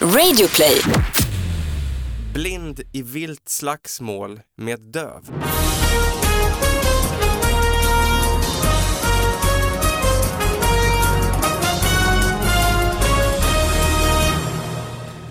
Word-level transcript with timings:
Radioplay. 0.00 0.82
Blind 2.34 2.80
i 2.92 3.02
vilt 3.02 3.48
slagsmål 3.48 4.40
med 4.56 4.80
döv. 4.80 5.30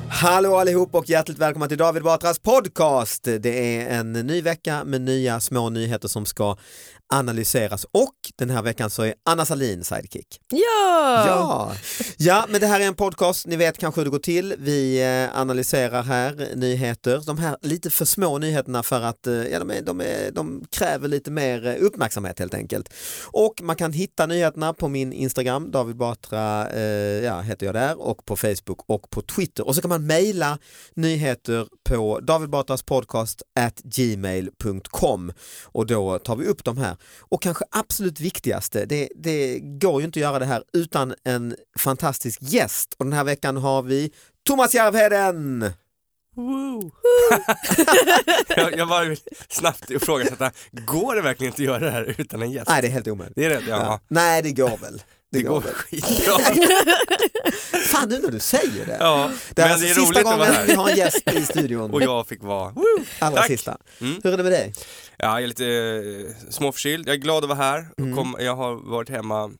Hallå 0.10 0.56
allihop 0.56 0.96
och 0.96 1.10
hjärtligt 1.10 1.38
välkomna 1.38 1.68
till 1.68 1.78
David 1.78 2.04
Batras 2.04 2.40
podcast. 2.40 3.24
Det 3.24 3.82
är 3.84 4.00
en 4.00 4.14
ny 4.14 4.42
vecka 4.42 4.84
med 4.84 5.02
nya 5.02 5.40
små 5.40 5.70
nyheter 5.70 6.08
som 6.08 6.26
ska 6.26 6.58
analyseras 7.14 7.86
och 7.92 8.16
den 8.36 8.50
här 8.50 8.62
veckan 8.62 8.90
så 8.90 9.04
är 9.04 9.14
Anna 9.26 9.46
Salin 9.46 9.84
sidekick. 9.84 10.42
Ja! 10.50 11.24
Ja, 11.28 11.76
ja 12.18 12.46
men 12.50 12.62
det 12.62 12.68
här 12.68 12.80
är 12.80 12.88
en 12.88 12.96
podcast, 12.96 13.48
ni 13.48 13.56
vet 13.56 13.78
kanske 13.78 14.02
hur 14.02 14.06
det 14.06 14.12
går 14.12 14.20
till. 14.20 14.56
Vi 14.58 15.02
eh, 15.02 15.40
analyserar 15.40 16.04
här 16.04 16.56
nyheter, 16.56 17.24
de 17.26 17.38
här 17.38 17.58
lite 17.62 17.90
för 17.90 18.06
små 18.06 18.38
nyheterna 18.38 18.84
för 18.84 19.02
att 19.02 19.28
eh, 19.28 19.34
ja, 19.34 19.60
de, 19.60 19.72
är, 19.72 19.82
de, 19.82 20.02
är, 20.02 20.32
de 20.32 20.66
kräver 20.70 21.08
lite 21.08 21.32
mer 21.32 21.68
eh, 21.68 21.76
uppmärksamhet 21.80 22.40
helt 22.40 22.54
enkelt. 22.54 22.94
Och 23.26 23.62
man 23.62 23.76
kan 23.76 23.94
hitta 23.94 24.26
nyheterna 24.26 24.74
på 24.74 24.88
min 24.88 25.14
Instagram, 25.14 25.72
David 25.72 25.96
Batra 25.96 26.70
eh, 26.70 27.24
ja, 27.24 27.42
heter 27.42 27.66
jag 27.66 27.76
där 27.76 28.02
och 28.02 28.26
på 28.26 28.36
Facebook 28.36 28.84
och 28.86 29.10
på 29.10 29.22
Twitter. 29.22 29.68
Och 29.68 29.76
så 29.76 29.82
kan 29.82 29.90
man 29.90 30.08
mejla 30.08 30.60
nyheter 30.94 31.68
på 31.88 32.20
David 32.20 32.50
Batras 32.50 32.84
podcast 32.84 33.42
at 33.60 33.82
gmail.com 33.84 35.34
och 35.64 35.86
då 35.88 36.20
tar 36.20 36.36
vi 36.36 36.46
upp 36.46 36.64
de 36.64 36.78
här. 36.78 36.98
Och 37.20 37.42
kanske 37.42 37.66
absolut 37.72 38.20
viktigaste, 38.20 38.86
det, 38.86 39.10
det 39.16 39.60
går 39.60 40.02
ju 40.02 40.06
inte 40.06 40.20
att 40.20 40.22
göra 40.22 40.40
det 40.40 40.46
här 40.46 40.64
utan 40.74 41.14
en 41.24 41.56
fantastisk 41.80 42.40
gäst 42.42 42.96
och 43.00 43.06
den 43.06 43.14
här 43.14 43.24
veckan 43.24 43.58
har 43.58 43.82
vi 43.82 44.12
Thomas 44.48 44.76
Järvheden! 44.76 45.72
Woo. 46.36 46.92
jag, 48.56 48.78
jag 48.78 48.88
bara 48.88 49.06
vill 49.06 49.20
snabbt 49.50 49.92
ifrågasätta, 49.92 50.52
går 50.72 51.16
det 51.16 51.22
verkligen 51.22 51.54
inte 51.54 51.62
att 51.62 51.66
göra 51.66 51.80
det 51.80 51.92
här 51.92 52.16
utan 52.18 52.42
en 52.42 52.52
gäst? 52.52 52.70
Nej 52.70 52.82
det 52.82 52.88
är 52.88 52.92
helt 52.92 53.08
omöjligt. 53.08 53.36
Det 53.36 53.46
är 53.46 53.50
det, 53.50 53.62
ja. 53.68 53.78
Ja. 53.78 54.00
Nej 54.08 54.42
det 54.42 54.52
går 54.52 54.78
väl. 54.78 55.02
Det, 55.32 55.38
Det 55.38 55.44
går 55.44 55.54
går 55.54 55.62
väl. 55.62 55.74
Fan 57.92 58.10
nu 58.10 58.20
när 58.20 58.32
du 58.32 58.40
säger 58.40 58.86
det. 58.86 58.98
Ja, 59.00 59.32
Det 59.54 59.62
är 59.62 59.66
men 59.66 59.72
alltså 59.74 59.88
det 59.88 59.92
är 59.92 59.96
sista 60.06 60.24
gången 60.24 60.48
vi 60.68 60.74
har 60.74 60.90
en 60.90 60.96
gäst 60.98 61.32
i 61.34 61.46
studion. 61.46 61.92
Och 61.92 62.02
jag 62.02 62.28
fick 62.28 62.44
vara, 62.44 62.70
woo. 62.72 62.84
Allra 63.20 63.38
Tack. 63.38 63.48
sista. 63.48 63.78
Mm. 64.02 64.22
Hur 64.24 64.34
är 64.34 64.38
det 64.38 64.44
med 64.44 64.52
dig? 64.52 64.74
Ja, 65.18 65.26
jag 65.28 65.44
är 65.44 65.48
lite 65.48 65.66
eh, 65.66 66.50
småförkyld. 66.52 67.08
Jag 67.08 67.14
är 67.14 67.18
glad 67.20 67.44
att 67.44 67.50
vara 67.50 67.60
här. 67.60 67.88
Mm. 67.98 68.16
Kom, 68.16 68.36
jag 68.40 68.56
har 68.56 68.76
varit 68.92 69.10
hemma 69.10 69.52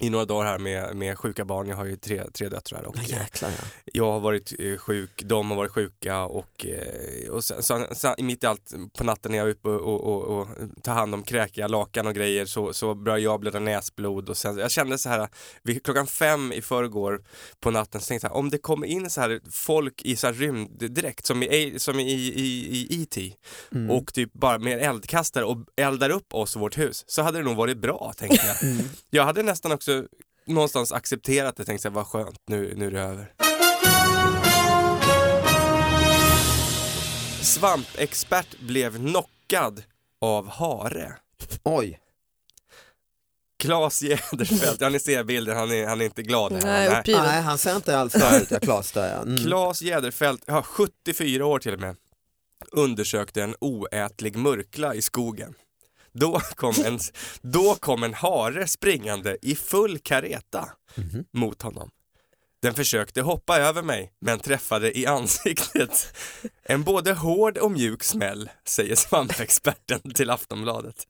i 0.00 0.10
några 0.10 0.24
dagar 0.24 0.46
här 0.46 0.58
med, 0.58 0.96
med 0.96 1.18
sjuka 1.18 1.44
barn. 1.44 1.68
Jag 1.68 1.76
har 1.76 1.84
ju 1.84 1.96
tre, 1.96 2.22
tre 2.32 2.48
döttrar 2.48 2.82
och 2.82 2.96
Ja, 2.96 3.02
jäklar 3.02 3.50
ja. 3.50 3.64
jag 3.84 4.12
har 4.12 4.20
varit 4.20 4.52
eh, 4.58 4.76
sjuk, 4.76 5.22
de 5.24 5.50
har 5.50 5.56
varit 5.56 5.72
sjuka 5.72 6.22
och, 6.24 6.66
eh, 6.66 7.30
och 7.30 7.44
sen, 7.44 7.62
sen, 7.62 7.94
sen, 7.94 8.14
mitt 8.18 8.44
i 8.44 8.46
allt 8.46 8.74
på 8.98 9.04
natten 9.04 9.32
när 9.32 9.38
jag 9.38 9.46
är 9.46 9.50
uppe 9.50 9.68
och, 9.68 10.00
och, 10.00 10.22
och, 10.22 10.38
och 10.38 10.48
tar 10.82 10.92
hand 10.92 11.14
om 11.14 11.22
kräkiga 11.22 11.68
lakan 11.68 12.06
och 12.06 12.14
grejer 12.14 12.46
så, 12.46 12.72
så 12.72 12.94
börjar 12.94 13.18
jag 13.18 13.40
blöda 13.40 13.58
näsblod 13.58 14.28
och 14.28 14.36
sen, 14.36 14.58
jag 14.58 14.70
kände 14.70 14.98
så 14.98 15.08
här, 15.08 15.28
vid 15.62 15.84
klockan 15.84 16.06
fem 16.06 16.52
i 16.52 16.62
förrgår 16.62 17.22
på 17.60 17.70
natten 17.70 18.00
så 18.00 18.06
tänkte 18.06 18.26
jag 18.26 18.36
om 18.36 18.50
det 18.50 18.58
kommer 18.58 18.86
in 18.86 19.10
så 19.10 19.20
här 19.20 19.40
folk 19.50 20.02
i 20.02 20.16
så 20.16 20.26
här 20.26 20.34
rymd 20.34 20.70
direkt 20.78 21.26
som 21.26 21.42
i, 21.42 21.74
som 21.78 22.00
i, 22.00 22.12
i, 22.12 22.88
i 22.90 23.02
E.T. 23.02 23.34
Mm. 23.72 23.90
och 23.90 24.14
typ 24.14 24.32
bara 24.32 24.58
med 24.58 24.82
eldkastare 24.82 25.44
och 25.44 25.58
eldar 25.76 26.10
upp 26.10 26.34
oss 26.34 26.56
och 26.56 26.62
vårt 26.62 26.78
hus 26.78 27.04
så 27.06 27.22
hade 27.22 27.38
det 27.38 27.44
nog 27.44 27.56
varit 27.56 27.78
bra 27.78 28.12
tänkte 28.16 28.46
jag. 28.46 28.70
Mm. 28.70 28.84
Jag 29.10 29.24
hade 29.24 29.42
nästan 29.42 29.72
också 29.78 30.04
någonstans 30.46 30.92
accepterat 30.92 31.56
det, 31.56 31.64
tänkte 31.64 31.88
jag 31.88 31.92
vad 31.92 32.06
skönt, 32.06 32.40
nu, 32.46 32.74
nu 32.76 32.86
är 32.86 32.90
det 32.90 33.00
över. 33.00 33.32
Svampexpert 37.42 38.60
blev 38.60 38.96
knockad 38.96 39.82
av 40.20 40.48
hare. 40.48 41.16
Oj. 41.62 42.00
Claes 43.58 44.02
Jäderfelt, 44.02 44.80
ja 44.80 44.88
ni 44.88 45.00
ser 45.00 45.24
bilden, 45.24 45.56
han 45.56 45.70
är, 45.72 45.86
han 45.86 46.00
är 46.00 46.04
inte 46.04 46.22
glad 46.22 46.52
här. 46.52 46.60
Nej, 46.64 46.88
Nej. 46.88 47.02
Nej 47.06 47.42
han 47.42 47.58
ser 47.58 47.76
inte 47.76 47.98
alls 47.98 48.12
bra 48.12 48.38
ut, 48.38 48.50
ja 48.50 48.60
Klas 48.60 48.92
där 48.92 49.14
ja. 49.14 49.22
Mm. 49.22 49.36
Claes 49.36 49.82
Jäderfelt, 49.82 50.42
ja, 50.46 50.62
74 50.62 51.46
år 51.46 51.58
till 51.58 51.74
och 51.74 51.80
med, 51.80 51.96
undersökte 52.72 53.42
en 53.42 53.54
oätlig 53.60 54.36
murkla 54.36 54.94
i 54.94 55.02
skogen. 55.02 55.54
Då 56.12 56.40
kom 56.40 56.74
en, 56.84 56.98
då 57.42 57.74
kom 57.74 58.02
en 58.02 58.14
hare 58.14 58.66
springande 58.66 59.36
i 59.42 59.54
full 59.54 59.98
kareta 59.98 60.68
Mhm. 60.94 61.24
mot 61.32 61.62
honom. 61.62 61.90
Den 62.62 62.74
försökte 62.74 63.20
hoppa 63.22 63.58
över 63.58 63.82
mig 63.82 64.12
men 64.20 64.38
träffade 64.38 64.98
i 64.98 65.06
ansiktet. 65.06 66.14
En 66.62 66.82
både 66.82 67.12
hård 67.12 67.58
och 67.58 67.70
mjuk 67.70 68.04
smäll, 68.04 68.50
säger 68.64 68.94
svampexperten 68.96 70.14
till 70.14 70.30
Aftonbladet. 70.30 71.06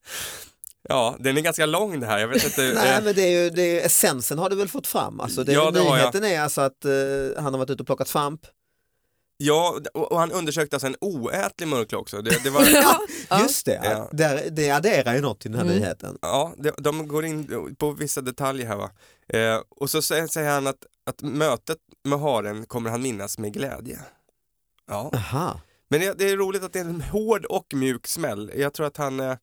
Ja, 0.89 1.17
den 1.19 1.37
är 1.37 1.41
ganska 1.41 1.67
lång 1.67 2.01
det 2.01 2.07
här. 2.07 2.19
Jag 2.19 2.29
vet 2.29 2.45
inte. 2.45 2.63
Nej 2.75 2.97
eh, 2.99 3.05
men 3.05 3.15
det 3.15 3.23
är 3.23 3.43
ju, 3.45 3.51
det 3.51 3.63
är, 3.81 3.87
essensen 3.87 4.39
har 4.39 4.51
du 4.51 4.57
väl 4.57 4.69
fått 4.69 4.87
fram? 4.87 5.21
Alltså, 5.21 5.45
det, 5.45 5.53
Ja, 5.53 5.71
det 5.71 5.83
nyheten 5.85 6.25
är 6.25 6.41
alltså 6.41 6.61
att 6.61 6.85
eh, 6.85 6.91
han 7.37 7.45
har 7.55 7.59
varit 7.59 7.71
ute 7.71 7.83
och 7.83 7.87
plockat 7.87 8.09
svamp. 8.09 8.41
Ja, 9.41 9.81
och 9.94 10.19
han 10.21 10.32
undersökte 10.32 10.76
alltså 10.76 10.87
en 10.87 10.97
oätlig 11.00 11.69
murkla 11.69 11.99
också. 11.99 12.22
Det, 12.22 12.43
det 12.44 12.50
var, 12.50 12.62
Ja. 13.31 13.43
Just 13.43 13.66
det, 13.66 13.81
Ja. 13.84 14.09
Där, 14.12 14.50
det 14.50 14.71
adderar 14.71 15.15
ju 15.15 15.21
något 15.21 15.41
till 15.41 15.50
den 15.50 15.60
här 15.60 15.66
Mm. 15.66 15.78
nyheten. 15.78 16.19
Ja, 16.22 16.54
de, 16.59 16.71
de 16.78 17.09
går 17.09 17.25
in 17.25 17.75
på 17.78 17.91
vissa 17.93 18.21
detaljer 18.21 18.66
här 18.66 18.76
va. 18.76 18.91
Eh, 19.28 19.60
och 19.69 19.91
så 19.91 20.03
säger, 20.03 20.26
säger 20.26 20.50
han 20.50 20.66
att, 20.66 20.87
att 21.06 21.22
mötet 21.22 21.78
med 22.04 22.21
haren 22.21 22.66
kommer 22.66 22.91
han 22.91 23.03
minnas 23.03 23.38
med 23.38 23.53
glädje. 23.53 23.99
Ja, 24.91 25.10
Aha. 25.15 25.60
men 25.88 26.00
det, 26.00 26.19
det 26.19 26.31
är 26.31 26.37
roligt 26.37 26.62
att 26.62 26.72
det 26.72 26.78
är 26.78 26.84
en 26.84 27.00
hård 27.00 27.44
och 27.44 27.66
mjuk 27.75 28.06
smäll. 28.06 28.53
Jag 28.56 28.75
tror 28.75 28.87
att 28.87 28.97
han, 28.97 29.20
eh, 29.20 29.37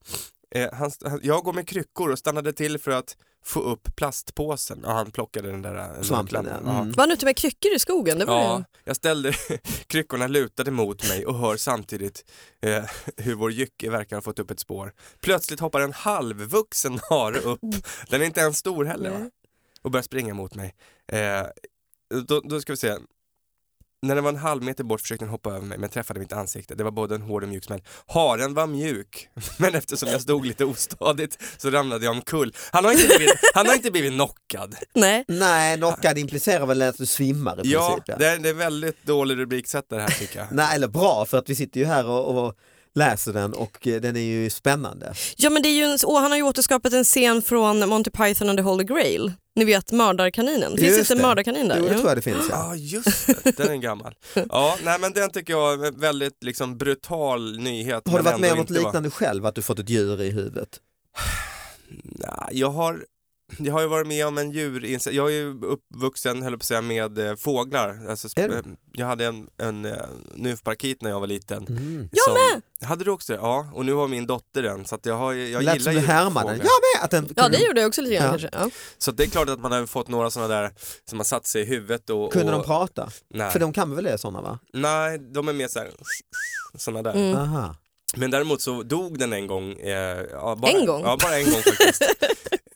eh, 0.52 0.74
han, 0.74 0.92
han 1.06 1.20
jag 1.24 1.44
går 1.44 1.54
med 1.54 1.68
kryckor 1.68 2.12
och 2.12 2.20
stannade 2.20 2.54
till 2.54 2.78
för 2.78 2.92
att 2.92 3.18
få 3.46 3.60
upp 3.60 3.96
plastpåsen 3.96 4.86
och 4.86 4.92
han 4.94 5.12
plockade 5.12 5.52
den 5.52 5.62
där 5.62 6.04
Svampen, 6.04 6.48
ja. 6.66 6.72
Mm. 6.72 6.92
Var 6.92 7.04
han 7.04 7.12
ute 7.12 7.26
med 7.26 7.38
kryckor 7.38 7.74
i 7.76 7.80
skogen? 7.80 8.20
Det 8.20 8.26
var 8.26 8.42
Ja, 8.42 8.58
ju... 8.58 8.64
jag 8.84 8.96
ställde 8.96 9.34
kryckorna 9.88 10.28
lutade 10.28 10.72
mot 10.72 11.08
mig 11.08 11.26
och 11.26 11.38
hör 11.38 11.58
samtidigt 11.58 12.32
eh, 12.62 12.84
hur 13.18 13.36
vår 13.36 13.52
jycke 13.52 13.90
verkar 13.90 14.16
ha 14.16 14.22
fått 14.22 14.40
upp 14.40 14.52
ett 14.52 14.60
spår. 14.60 14.94
Plötsligt 15.22 15.60
hoppar 15.60 15.82
en 15.82 15.94
halvvuxen 15.94 17.00
hare 17.10 17.40
upp, 17.40 17.60
den 18.10 18.22
är 18.22 18.26
inte 18.26 18.40
ens 18.40 18.58
stor 18.58 18.86
heller 18.86 19.10
va? 19.10 19.30
Och 19.82 19.92
börjar 19.92 20.04
springa 20.04 20.34
mot 20.34 20.56
mig. 20.56 20.76
Eh, 21.12 21.44
då, 22.28 22.40
då 22.40 22.62
ska 22.62 22.74
vi 22.74 22.78
se. 22.78 22.98
När 24.08 24.16
den 24.16 24.24
var 24.24 24.32
en 24.32 24.38
halv 24.38 24.64
meter 24.64 24.84
bort 24.84 25.02
försökte 25.02 25.26
den 25.26 25.32
hoppa 25.32 25.50
över 25.50 25.62
mig 25.62 25.78
men 25.78 25.90
träffade 25.90 26.20
mitt 26.20 26.34
ansikte. 26.34 26.76
Det 26.76 26.84
var 26.84 26.92
både 26.92 27.16
en 27.16 27.22
hård 27.22 27.44
och 27.44 27.50
mjuk 27.50 27.64
smäll. 27.64 27.82
Haren 28.08 28.54
var 28.54 28.68
mjuk, 28.68 29.30
men 29.58 29.76
eftersom 29.76 30.10
jag 30.10 30.22
stod 30.22 30.46
lite 30.46 30.66
ostadigt 30.66 31.38
så 31.58 31.70
ramlade 31.70 32.06
jag 32.06 32.12
omkull. 32.12 32.54
Han 32.72 32.86
har 32.86 32.92
inte 32.92 33.08
blivit, 33.08 33.36
han 33.54 33.68
har 33.68 33.74
inte 33.76 33.92
blivit 33.92 34.12
knockad. 34.14 34.76
Nej. 34.94 35.26
Nej, 35.28 35.78
knockad 35.78 36.18
implicerar 36.18 36.66
väl 36.66 36.82
att 36.82 36.98
du 36.98 37.06
svimmar 37.06 37.66
i 37.66 37.72
Ja, 37.72 37.88
princip. 37.88 38.04
Ja. 38.08 38.16
det 38.18 38.28
är, 38.28 38.38
det 38.40 38.50
är 38.50 38.54
väldigt 38.54 39.04
dålig 39.04 39.38
rubriksättare 39.38 40.02
här 40.02 40.10
tycker 40.10 40.40
jag. 40.40 40.48
Nej, 40.52 40.76
eller 40.76 40.88
bra 40.88 41.26
för 41.26 41.38
att 41.38 41.50
vi 41.50 41.56
sitter 41.56 41.80
ju 41.80 41.86
här 41.86 42.06
och, 42.08 42.46
och 42.46 42.56
läser 42.96 43.34
den 43.34 43.54
och 43.54 43.88
eh, 43.88 44.02
den 44.02 44.16
är 44.16 44.20
ju 44.22 44.50
spännande. 44.50 45.14
Ja 45.38 45.50
men 45.50 45.62
det 45.62 45.70
är 45.70 45.74
ju 45.74 45.84
en, 45.84 45.98
han 46.04 46.32
har 46.32 46.36
ju 46.38 46.44
återskapat 46.44 46.94
en 46.94 47.04
scen 47.04 47.42
från 47.42 47.90
Monty 47.90 48.10
Python 48.12 48.50
and 48.50 48.58
the 48.60 48.64
Holy 48.64 48.84
Grail. 48.84 49.34
Ni 49.56 49.66
vet 49.66 49.92
mördarkaninen. 49.92 50.72
Finns 50.78 50.82
Just 50.82 51.00
inte 51.00 51.14
en 51.14 51.18
det. 51.18 51.24
mördarkanin 51.28 51.68
där? 51.68 51.78
Jo, 51.80 51.84
det 51.88 51.94
tror 51.94 52.08
jag 52.08 52.18
det 52.18 52.22
finns. 52.22 52.46
Ja. 52.50 52.68
Ja 52.70 52.76
just 52.76 53.28
det, 53.44 53.58
den 53.58 53.72
är 53.72 53.76
gammal. 53.78 54.16
Ja, 54.50 54.78
nej 54.84 55.00
men 55.00 55.14
den 55.14 55.30
tycker 55.30 55.54
jag 55.54 55.74
är 55.84 55.88
en 55.88 56.00
väldigt 56.00 56.44
liksom 56.44 56.78
brutal 56.78 57.58
nyhet. 57.60 58.08
Har 58.08 58.18
du 58.18 58.24
varit 58.24 58.40
med 58.40 58.52
om 58.52 58.58
något 58.58 58.70
inte 58.70 58.82
var- 58.82 58.88
liknande 58.90 59.10
själv, 59.10 59.46
att 59.46 59.56
du 59.56 59.62
fått 59.62 59.80
ett 59.80 59.90
djur 59.90 60.22
i 60.22 60.30
huvudet? 60.32 60.70
Nej, 62.04 62.50
jag 62.52 62.70
har 62.70 63.06
jag 63.58 63.74
har 63.74 63.82
ju 63.82 63.88
varit 63.88 64.08
med 64.08 64.28
om 64.28 64.38
en 64.38 64.52
djur, 64.52 65.10
jag 65.12 65.28
är 65.28 65.34
ju 65.34 65.62
uppvuxen, 65.62 66.42
höll 66.44 66.52
på 66.52 66.56
att 66.56 66.64
säga, 66.64 66.82
med 66.82 67.18
eh, 67.20 67.36
fåglar. 67.36 68.06
Alltså, 68.10 68.28
Är 68.36 68.48
du? 68.50 68.56
eh, 68.56 68.62
jag 68.94 69.06
hade 69.08 69.26
en, 69.26 69.48
en 69.58 69.86
uh, 69.86 69.94
nymfparakit 70.36 71.02
när 71.02 71.10
jag 71.10 71.20
var 71.20 71.28
liten. 71.28 71.68
Mm. 71.68 72.10
Jag 72.12 72.34
med! 72.34 72.62
Hade 72.90 73.04
du 73.04 73.12
också 73.12 73.34
det? 73.34 73.40
Ja, 73.40 73.70
och 73.74 73.86
nu 73.86 73.94
har 73.94 74.08
min 74.08 74.28
dotter 74.28 74.62
den, 74.64 74.86
så 74.86 74.96
att 74.96 75.06
jag, 75.06 75.16
har, 75.16 75.32
ju- 75.32 75.50
jag 75.50 75.64
Lät 75.64 75.74
gillar 75.76 75.84
som 75.84 75.94
du 75.94 76.00
ju 76.00 76.06
härmade 76.06 76.48
den. 76.50 76.58
fåglar. 76.58 76.72
Jag 76.72 77.00
med! 77.02 77.06
Att 77.06 77.12
den 77.12 77.34
Ja 77.36 77.50
det 77.50 77.66
gjorde 77.68 77.82
jag 77.82 77.88
också 77.88 78.02
lite 78.02 78.16
grann 78.16 78.24
Ja. 78.26 78.30
kanske. 78.32 78.50
Ja. 78.54 78.70
Så 78.98 79.12
det 79.12 79.24
är 79.24 79.28
klart 79.28 79.50
att 79.50 79.60
man 79.60 79.72
har 79.72 79.86
fått 79.86 80.08
några 80.08 80.32
sådana 80.32 80.56
där 80.56 80.72
som 81.10 81.20
har 81.20 81.24
satt 81.24 81.48
sig 81.48 81.62
i 81.62 81.66
huvudet 81.66 82.10
och... 82.10 82.34
Kunde 82.34 82.54
och, 82.54 82.60
de 82.60 82.66
prata? 82.66 83.10
Nej. 83.34 83.52
För 83.52 83.60
de 83.60 83.74
kan 83.74 83.96
väl 83.96 84.04
det 84.04 84.18
sådana 84.18 84.42
va? 84.42 84.60
nej, 84.74 85.20
de 85.20 85.48
är 85.48 85.54
mer 85.54 85.68
såhär, 85.68 85.92
sådana 86.78 87.02
där. 87.04 87.14
Mm. 87.14 87.36
Aha. 87.36 87.76
Men 88.18 88.32
däremot 88.32 88.62
så 88.62 88.84
dog 88.84 89.20
den 89.20 89.34
en 89.34 89.48
gång. 89.48 89.72
Eh, 89.72 90.22
ja, 90.32 90.56
bara, 90.56 90.72
En 90.72 90.86
gång? 90.86 91.02
Ja, 91.02 91.18
bara 91.22 91.38
en 91.38 91.46
gång 91.46 91.62
faktiskt. 91.62 92.04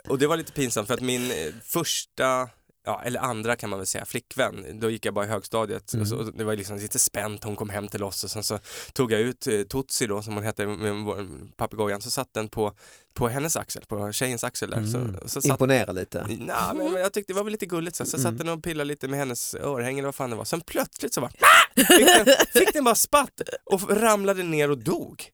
och 0.09 0.19
det 0.19 0.27
var 0.27 0.37
lite 0.37 0.51
pinsamt 0.51 0.87
för 0.87 0.93
att 0.93 1.01
min 1.01 1.31
eh, 1.31 1.53
första 1.63 2.49
ja, 2.85 3.01
eller 3.05 3.19
andra 3.19 3.55
kan 3.55 3.69
man 3.69 3.79
väl 3.79 3.85
säga, 3.87 4.05
flickvän. 4.05 4.79
Då 4.79 4.89
gick 4.89 5.05
jag 5.05 5.13
bara 5.13 5.25
i 5.25 5.27
högstadiet. 5.27 5.93
Mm. 5.93 6.05
Så, 6.05 6.23
det 6.23 6.43
var 6.43 6.55
liksom 6.55 6.77
lite 6.77 6.99
spänt, 6.99 7.43
hon 7.43 7.55
kom 7.55 7.69
hem 7.69 7.87
till 7.87 8.03
oss 8.03 8.23
och 8.23 8.31
sen 8.31 8.43
så 8.43 8.59
tog 8.93 9.11
jag 9.11 9.21
ut 9.21 9.47
eh, 9.47 9.61
Tutsi 9.61 10.07
då, 10.07 10.21
som 10.21 10.33
hon 10.33 10.43
hette, 10.43 10.67
med 10.67 11.27
papegojan, 11.57 12.01
så 12.01 12.09
satt 12.11 12.33
den 12.33 12.47
på, 12.49 12.73
på 13.13 13.27
hennes 13.27 13.55
axel, 13.57 13.83
på 13.87 14.11
tjejens 14.11 14.43
axel 14.43 14.69
där. 14.69 14.77
Mm. 14.77 14.91
Så, 14.91 15.29
så 15.29 15.41
satt, 15.41 15.45
Imponera 15.51 15.91
lite. 15.91 16.25
Nej, 16.29 16.37
men, 16.75 16.91
men 16.91 17.01
jag 17.01 17.13
tyckte 17.13 17.33
det 17.33 17.37
var 17.37 17.43
väl 17.43 17.51
lite 17.51 17.65
gulligt 17.65 17.95
så, 17.95 18.05
så 18.05 18.17
Mm. 18.17 18.31
satt 18.31 18.37
den 18.37 18.49
och 18.49 18.63
pillade 18.63 18.87
lite 18.87 19.07
med 19.07 19.19
hennes 19.19 19.55
örhänge 19.55 19.99
eller 19.99 20.07
vad 20.07 20.15
fan 20.15 20.29
det 20.29 20.35
var. 20.35 20.45
Sen 20.45 20.61
plötsligt 20.61 21.13
så 21.13 21.21
bara 21.21 21.31
fick 21.75 22.07
den, 22.25 22.25
fick 22.53 22.73
den 22.73 22.83
bara 22.83 22.95
spatt 22.95 23.41
och 23.65 23.89
ramlade 24.01 24.43
ner 24.43 24.71
och 24.71 24.77
dog. 24.77 25.31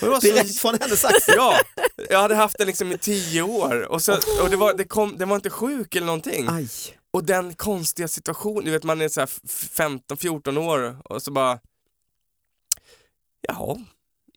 Det 0.00 0.06
så 0.06 0.20
Direkt 0.20 0.58
från 0.58 0.76
hennes 0.80 1.04
axel. 1.04 1.34
Ja, 1.36 1.60
jag 2.10 2.20
hade 2.20 2.34
haft 2.34 2.58
den 2.58 2.66
liksom 2.66 2.92
i 2.92 2.98
tio 2.98 3.42
år 3.42 3.92
och, 3.92 4.02
så, 4.02 4.12
och 4.42 4.50
det 4.50 4.56
var, 4.56 4.74
det 4.74 4.84
kom, 4.84 5.18
den 5.18 5.28
var 5.28 5.36
inte 5.36 5.50
sjuk 5.50 5.94
eller 5.96 6.06
någonting. 6.06 6.46
Aj. 6.48 6.68
Och 7.10 7.24
den 7.24 7.54
konstiga 7.54 8.08
situationen, 8.08 8.64
du 8.64 8.70
vet 8.70 8.84
man 8.84 9.00
är 9.00 9.08
så 9.08 9.20
här 9.20 9.26
15-14 9.26 10.58
år 10.58 10.96
och 11.04 11.22
så 11.22 11.30
bara 11.30 11.58
Jaha, 13.48 13.84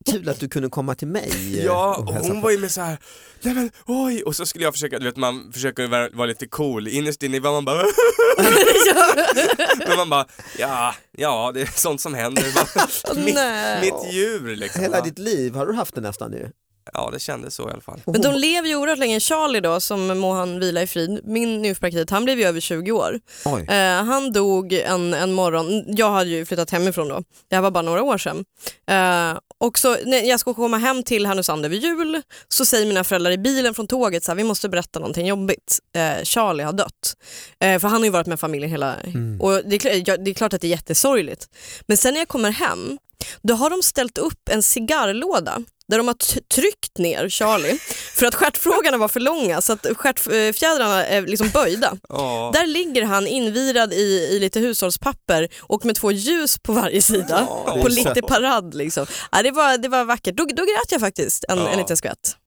Kul 0.05 0.29
att 0.29 0.39
du 0.39 0.49
kunde 0.49 0.69
komma 0.69 0.95
till 0.95 1.07
mig. 1.07 1.31
eh, 1.59 1.65
ja, 1.65 2.03
hon 2.21 2.41
var 2.41 2.51
ju 2.51 2.57
med 2.57 2.71
så 2.71 2.81
här, 2.81 2.97
nej 3.41 3.53
men 3.53 3.71
oj, 3.85 4.23
och 4.23 4.35
så 4.35 4.45
skulle 4.45 4.63
jag 4.63 4.73
försöka, 4.73 4.99
du 4.99 5.05
vet 5.05 5.17
man 5.17 5.51
försöker 5.53 5.87
vara, 5.87 6.09
vara 6.13 6.27
lite 6.27 6.47
cool, 6.47 6.87
innerst 6.87 7.23
inne 7.23 7.39
var 7.39 7.51
man 7.51 7.65
bara 7.65 7.83
Men 9.87 9.97
man 9.97 10.09
bara, 10.09 10.25
ja, 10.57 10.95
ja 11.11 11.51
det 11.53 11.61
är 11.61 11.79
sånt 11.79 12.01
som 12.01 12.13
händer, 12.13 12.43
mitt, 13.15 13.37
mitt 13.81 14.13
djur 14.13 14.55
liksom. 14.55 14.81
Hela 14.81 15.01
ditt 15.01 15.19
liv 15.19 15.55
har 15.55 15.65
du 15.65 15.73
haft 15.73 15.95
det 15.95 16.01
nästan 16.01 16.31
ju. 16.33 16.49
Ja 16.93 17.09
det 17.13 17.19
kändes 17.19 17.55
så 17.55 17.69
i 17.69 17.71
alla 17.71 17.81
fall. 17.81 18.01
Men 18.05 18.21
de 18.21 18.35
lever 18.35 18.67
ju 18.67 18.75
oerhört 18.75 18.99
länge. 18.99 19.19
Charlie 19.19 19.59
då, 19.59 19.79
som 19.79 20.19
må 20.19 20.33
han 20.33 20.59
vila 20.59 20.81
i 20.81 20.87
frid, 20.87 21.21
min 21.23 21.61
njurpraktit, 21.61 22.09
han 22.09 22.25
blev 22.25 22.39
ju 22.39 22.45
över 22.45 22.59
20 22.59 22.91
år. 22.91 23.19
Oj. 23.45 23.65
Eh, 23.69 24.03
han 24.03 24.31
dog 24.31 24.73
en, 24.73 25.13
en 25.13 25.33
morgon, 25.33 25.83
jag 25.87 26.11
hade 26.11 26.29
ju 26.29 26.45
flyttat 26.45 26.71
hemifrån 26.71 27.07
då, 27.07 27.23
det 27.47 27.55
här 27.55 27.61
var 27.61 27.71
bara 27.71 27.81
några 27.81 28.03
år 28.03 28.17
sedan. 28.17 28.45
Eh, 28.87 29.39
och 29.57 29.79
så 29.79 29.97
när 30.05 30.23
jag 30.23 30.39
ska 30.39 30.53
komma 30.53 30.77
hem 30.77 31.03
till 31.03 31.25
Härnösand 31.25 31.65
över 31.65 31.75
jul 31.75 32.21
så 32.47 32.65
säger 32.65 32.85
mina 32.85 33.03
föräldrar 33.03 33.31
i 33.31 33.37
bilen 33.37 33.73
från 33.73 33.87
tåget 33.87 34.23
så 34.23 34.31
här, 34.31 34.35
vi 34.35 34.43
måste 34.43 34.69
berätta 34.69 34.99
någonting 34.99 35.27
jobbigt. 35.27 35.79
Eh, 35.95 36.23
Charlie 36.23 36.63
har 36.63 36.73
dött. 36.73 37.15
Eh, 37.59 37.79
för 37.79 37.87
han 37.87 37.97
har 37.97 38.05
ju 38.05 38.09
varit 38.09 38.27
med 38.27 38.39
familjen 38.39 38.71
hela... 38.71 38.95
Mm. 38.95 39.41
Och 39.41 39.61
det 39.65 39.75
är, 39.75 40.17
det 40.17 40.31
är 40.31 40.33
klart 40.33 40.53
att 40.53 40.61
det 40.61 40.67
är 40.67 40.69
jättesorgligt. 40.69 41.47
Men 41.87 41.97
sen 41.97 42.13
när 42.13 42.21
jag 42.21 42.27
kommer 42.27 42.51
hem, 42.51 42.97
då 43.41 43.53
har 43.53 43.69
de 43.69 43.83
ställt 43.83 44.17
upp 44.17 44.49
en 44.49 44.63
cigarrlåda 44.63 45.61
där 45.87 45.97
de 45.97 46.07
har 46.07 46.43
tryckt 46.53 46.97
ner 46.97 47.29
Charlie 47.29 47.77
för 48.15 48.25
att 48.25 48.35
stjärtfrågorna 48.35 48.97
var 48.97 49.07
för 49.07 49.19
långa 49.19 49.61
så 49.61 49.73
att 49.73 49.85
stjärtfjädrarna 49.97 51.05
är 51.05 51.21
liksom 51.21 51.49
böjda. 51.49 51.97
Ja. 52.09 52.51
Där 52.53 52.65
ligger 52.67 53.03
han 53.03 53.27
invirad 53.27 53.93
i, 53.93 54.27
i 54.31 54.39
lite 54.39 54.59
hushållspapper 54.59 55.47
och 55.61 55.85
med 55.85 55.95
två 55.95 56.11
ljus 56.11 56.57
på 56.59 56.73
varje 56.73 57.01
sida. 57.01 57.47
Är 57.67 57.81
på 57.81 57.87
lite 57.87 58.21
parad 58.21 58.73
liksom. 58.73 59.05
Ja, 59.31 59.43
det, 59.43 59.51
var, 59.51 59.77
det 59.77 59.87
var 59.89 60.03
vackert. 60.05 60.35
Då, 60.35 60.45
då 60.45 60.63
grät 60.63 60.91
jag 60.91 61.01
faktiskt 61.01 61.45
en, 61.49 61.57
Ja. 61.57 61.69
en 61.69 61.77
liten 61.79 61.97
skvätt. 61.97 62.37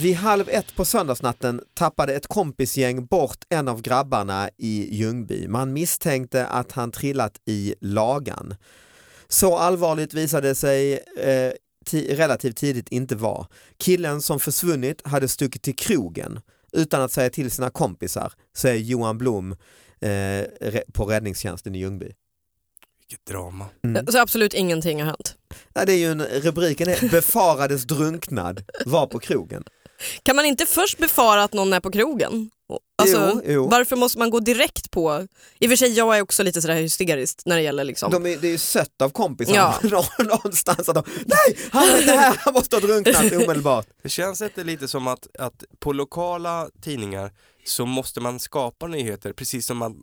Vid 0.00 0.14
halv 0.16 0.48
ett 0.48 0.76
på 0.76 0.84
söndagsnatten 0.84 1.60
tappade 1.74 2.14
ett 2.14 2.26
kompisgäng 2.26 3.06
bort 3.06 3.38
en 3.48 3.68
av 3.68 3.82
grabbarna 3.82 4.50
i 4.56 4.96
Ljungby. 4.96 5.48
Man 5.48 5.72
misstänkte 5.72 6.46
att 6.46 6.72
han 6.72 6.92
trillat 6.92 7.40
i 7.44 7.74
lagan. 7.80 8.54
Så 9.28 9.56
allvarligt 9.56 10.14
visade 10.14 10.54
sig 10.54 10.92
eh, 11.18 11.52
ti- 11.86 12.16
relativt 12.16 12.56
tidigt 12.56 12.88
inte 12.88 13.16
vara. 13.16 13.46
Killen 13.78 14.22
som 14.22 14.40
försvunnit 14.40 15.06
hade 15.06 15.28
stuckit 15.28 15.62
till 15.62 15.76
krogen 15.76 16.40
utan 16.72 17.02
att 17.02 17.12
säga 17.12 17.30
till 17.30 17.50
sina 17.50 17.70
kompisar, 17.70 18.32
säger 18.56 18.82
Johan 18.82 19.18
Blom 19.18 19.52
eh, 20.00 20.74
på 20.92 21.04
räddningstjänsten 21.04 21.74
i 21.74 21.78
Ljungby. 21.78 22.12
Vilket 23.00 23.26
drama. 23.26 23.66
Mm. 23.84 24.06
Så 24.06 24.18
absolut 24.18 24.54
ingenting 24.54 25.00
har 25.00 25.06
hänt. 25.06 25.36
Ja, 25.74 25.84
det 25.84 25.92
är 25.92 25.98
ju 25.98 26.10
en, 26.10 26.22
rubriken 26.22 26.88
är 26.88 27.10
befarades 27.10 27.84
drunknad, 27.84 28.64
var 28.86 29.06
på 29.06 29.18
krogen. 29.18 29.64
Kan 30.22 30.36
man 30.36 30.44
inte 30.44 30.66
först 30.66 30.98
befara 30.98 31.42
att 31.44 31.52
någon 31.52 31.72
är 31.72 31.80
på 31.80 31.90
krogen? 31.90 32.50
Alltså, 32.98 33.30
Jo, 33.34 33.52
jo. 33.52 33.68
Varför 33.68 33.96
måste 33.96 34.18
man 34.18 34.30
gå 34.30 34.40
direkt 34.40 34.90
på? 34.90 35.26
I 35.58 35.66
och 35.66 35.70
för 35.70 35.76
sig 35.76 35.92
jag 35.92 36.16
är 36.16 36.22
också 36.22 36.42
lite 36.42 36.62
sådär 36.62 36.74
hysteriskt 36.74 37.42
när 37.46 37.56
det 37.56 37.62
gäller 37.62 37.84
liksom. 37.84 38.10
De 38.12 38.26
är, 38.26 38.36
det 38.36 38.46
är 38.48 38.50
ju 38.50 38.58
sött 38.58 39.02
av 39.02 39.10
kompisar 39.10 39.54
Ja. 39.54 40.04
någonstans 40.18 40.88
att 40.88 40.94
de, 40.94 41.02
nej 41.26 41.58
han 41.70 41.88
är 41.88 41.98
inte 41.98 42.12
här, 42.12 42.36
han 42.38 42.54
måste 42.54 42.76
ha 42.76 42.80
drunknat 42.80 43.32
omedelbart. 43.32 43.86
Det 44.02 44.08
känns 44.08 44.42
inte 44.42 44.64
lite 44.64 44.88
som 44.88 45.06
att, 45.06 45.26
att 45.38 45.64
på 45.78 45.92
lokala 45.92 46.68
tidningar 46.84 47.30
så 47.68 47.86
måste 47.86 48.20
man 48.20 48.40
skapa 48.40 48.86
nyheter 48.86 49.32
precis 49.32 49.66
som 49.66 49.76
man, 49.76 49.96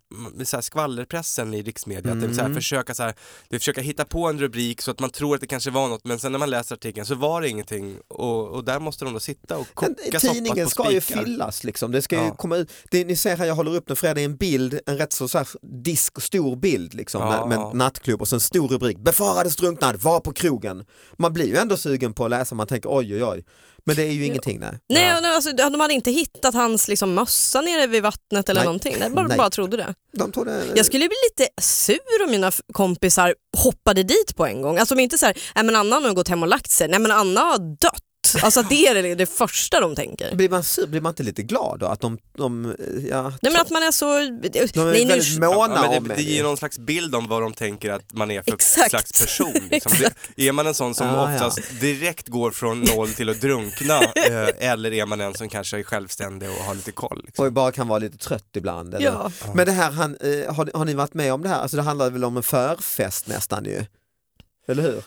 så 0.46 0.58
här 0.58 0.62
skvallerpressen 0.62 1.54
i 1.54 1.62
riksmedia. 1.62 2.12
Att 2.14 2.22
det 2.22 2.28
så 2.34 2.36
här, 2.42 2.46
Mm. 2.46 2.56
försöka, 2.56 2.94
så 2.94 3.04
här, 3.04 3.14
det 3.50 3.60
försöka 3.60 3.82
hitta 3.82 4.06
på 4.06 4.28
en 4.28 4.40
rubrik 4.40 4.82
så 4.82 4.92
att 4.92 5.00
man 5.00 5.10
tror 5.10 5.36
att 5.36 5.42
det 5.42 5.48
kanske 5.48 5.72
var 5.72 5.88
något 5.88 6.06
men 6.06 6.20
sen 6.20 6.32
när 6.32 6.40
man 6.40 6.50
läser 6.50 6.76
artikeln 6.76 7.06
så 7.06 7.16
var 7.16 7.42
det 7.42 7.50
ingenting 7.50 7.98
och, 8.08 8.48
och 8.50 8.64
där 8.64 8.80
måste 8.80 9.06
de 9.06 9.14
då 9.14 9.20
sitta 9.20 9.58
och 9.58 9.68
koka 9.74 9.94
Men 10.12 10.20
soppa 10.22 10.34
Tidningen 10.34 10.70
ska 10.70 10.92
ju 10.92 11.02
spikar. 11.02 11.24
fyllas 11.24 11.64
liksom. 11.64 11.92
Det 11.92 12.02
ska 12.02 12.16
ju 12.16 12.22
Ja. 12.22 12.36
komma 12.36 12.58
ut. 12.58 12.72
Det, 12.92 13.06
ni 13.06 13.16
ser 13.16 13.38
här, 13.38 13.46
jag 13.46 13.56
håller 13.56 13.76
upp 13.76 13.98
för 14.00 14.08
er, 14.08 14.16
det 14.16 14.22
är 14.22 14.26
en 14.26 14.36
bild, 14.36 14.80
en 14.86 14.98
rätt 14.98 15.14
så, 15.14 15.28
så 15.28 15.38
här 15.38 15.48
disk, 15.84 16.22
stor 16.22 16.56
bild 16.56 16.94
liksom 16.94 17.22
Ja. 17.22 17.46
med, 17.46 17.60
med 17.60 17.76
nattklubb 17.76 18.22
och 18.22 18.28
så 18.28 18.36
en 18.36 18.40
stor 18.40 18.68
rubrik. 18.68 18.98
Befarades 19.00 19.56
drunknad, 19.56 19.96
var 20.02 20.20
på 20.20 20.34
krogen. 20.34 20.86
Man 21.18 21.34
blir 21.34 21.46
ju 21.48 21.56
ändå 21.58 21.78
sugen 21.78 22.14
på 22.14 22.26
att 22.26 22.32
läsa, 22.32 22.56
man 22.56 22.68
tänker 22.68 22.90
oj 22.98 23.14
oj 23.16 23.24
oj. 23.24 23.44
Men 23.86 23.96
det 23.96 24.04
är 24.04 24.12
ju 24.12 24.26
ingenting 24.26 24.60
nej. 24.60 24.70
Nej, 24.90 25.04
Ja. 25.08 25.20
nej 25.22 25.36
alltså, 25.36 25.52
de 25.52 25.80
hade 25.80 25.94
inte 25.94 26.12
hittat 26.12 26.54
hans 26.54 26.88
liksom, 26.88 27.14
mössa 27.14 27.62
nere 27.62 27.88
vid 27.88 28.04
vattnet 28.04 28.50
eller 28.50 28.62
Nej. 28.62 28.66
någonting. 28.66 28.96
De 29.00 29.10
bara, 29.14 29.28
Nej. 29.28 29.38
bara 29.38 29.50
trodde 29.50 29.78
det. 29.78 29.94
De 30.18 30.32
tog 30.32 30.46
det, 30.46 30.64
Jag 30.76 30.86
skulle 30.86 31.08
bli 31.08 31.16
lite 31.30 31.52
sur 31.62 32.24
om 32.26 32.32
mina 32.32 32.52
kompisar 32.74 33.36
hoppade 33.58 34.04
dit 34.04 34.36
på 34.36 34.46
en 34.46 34.62
gång. 34.62 34.78
Alltså 34.78 34.96
om 34.96 35.00
inte 35.00 35.18
så 35.18 35.26
här, 35.26 35.38
nej 35.56 35.64
men 35.64 35.76
Anna 35.76 35.96
har 35.96 36.02
nog 36.02 36.16
gått 36.16 36.28
hem 36.28 36.44
och 36.44 36.50
lagt 36.50 36.72
sig, 36.72 36.88
nej 36.88 37.00
men 37.00 37.12
Anna 37.12 37.42
har 37.42 37.58
dött. 37.58 38.04
Alltså 38.42 38.60
att 38.60 38.70
det 38.70 38.88
är 38.88 39.04
det, 39.04 39.16
det 39.16 39.26
första 39.26 39.80
de 39.80 39.96
tänker. 39.96 40.36
blir 40.36 40.50
man 40.50 40.64
sur, 40.64 40.88
blir 40.88 41.02
man 41.02 41.10
inte 41.10 41.24
lite 41.24 41.44
glad 41.44 41.80
då? 41.80 41.86
Att 41.86 42.00
de, 42.02 42.18
de, 42.38 42.76
ja, 43.10 43.22
Nej 43.42 43.52
men 43.52 43.62
att 43.62 43.70
man 43.70 43.84
är 43.84 43.92
så... 43.92 44.06
de 44.06 44.20
är 44.20 44.84
nej, 44.92 45.06
nu, 45.06 45.10
väldigt 45.10 45.40
måna 45.40 45.76
Ja, 45.76 45.98
om 45.98 46.08
det, 46.08 46.16
det 46.16 46.22
ger 46.22 46.44
någon 46.44 46.58
slags 46.58 46.80
bild 46.80 47.16
om 47.16 47.28
vad 47.28 47.42
de 47.42 47.54
tänker 47.54 47.92
att 47.92 48.14
man 48.14 48.32
är 48.32 48.42
för 48.42 48.54
Exakt. 48.54 48.90
slags 48.90 49.22
person. 49.22 49.54
Liksom. 49.72 49.92
Det, 50.36 50.48
är 50.48 50.52
man 50.52 50.68
en 50.68 50.74
sån 50.74 50.96
som 50.96 51.08
Ah, 51.08 51.32
ja. 51.32 51.36
oftast 51.36 51.80
direkt 51.82 52.28
går 52.28 52.52
från 52.52 52.82
noll 52.82 53.10
till 53.10 53.30
att 53.30 53.42
drunkna 53.42 54.02
eh, 54.16 54.70
eller 54.72 54.94
är 54.94 55.06
man 55.06 55.22
en 55.22 55.34
som 55.34 55.50
kanske 55.50 55.80
är 55.80 55.84
självständig 55.84 56.50
och 56.50 56.56
har 56.56 56.76
lite 56.76 56.92
koll? 56.92 57.22
Liksom. 57.26 57.46
och 57.46 57.54
bara 57.54 57.72
kan 57.72 57.88
vara 57.88 58.00
lite 58.00 58.18
trött 58.18 58.50
ibland. 58.56 58.94
Eller? 58.94 59.06
ja. 59.06 59.32
Men 59.56 59.66
det 59.66 59.72
här, 59.72 59.92
han, 59.92 60.16
eh, 60.16 60.54
har, 60.56 60.78
har 60.78 60.86
ni 60.86 60.94
varit 60.94 61.14
med 61.14 61.34
om 61.34 61.42
det 61.44 61.50
här? 61.50 61.60
Alltså 61.62 61.78
det 61.78 61.84
handlar 61.84 62.10
väl 62.10 62.24
om 62.24 62.38
en 62.38 62.44
förfest 62.44 63.28
nästan 63.28 63.66
ju? 63.66 63.86
Eller 64.68 64.84
hur? 64.84 65.02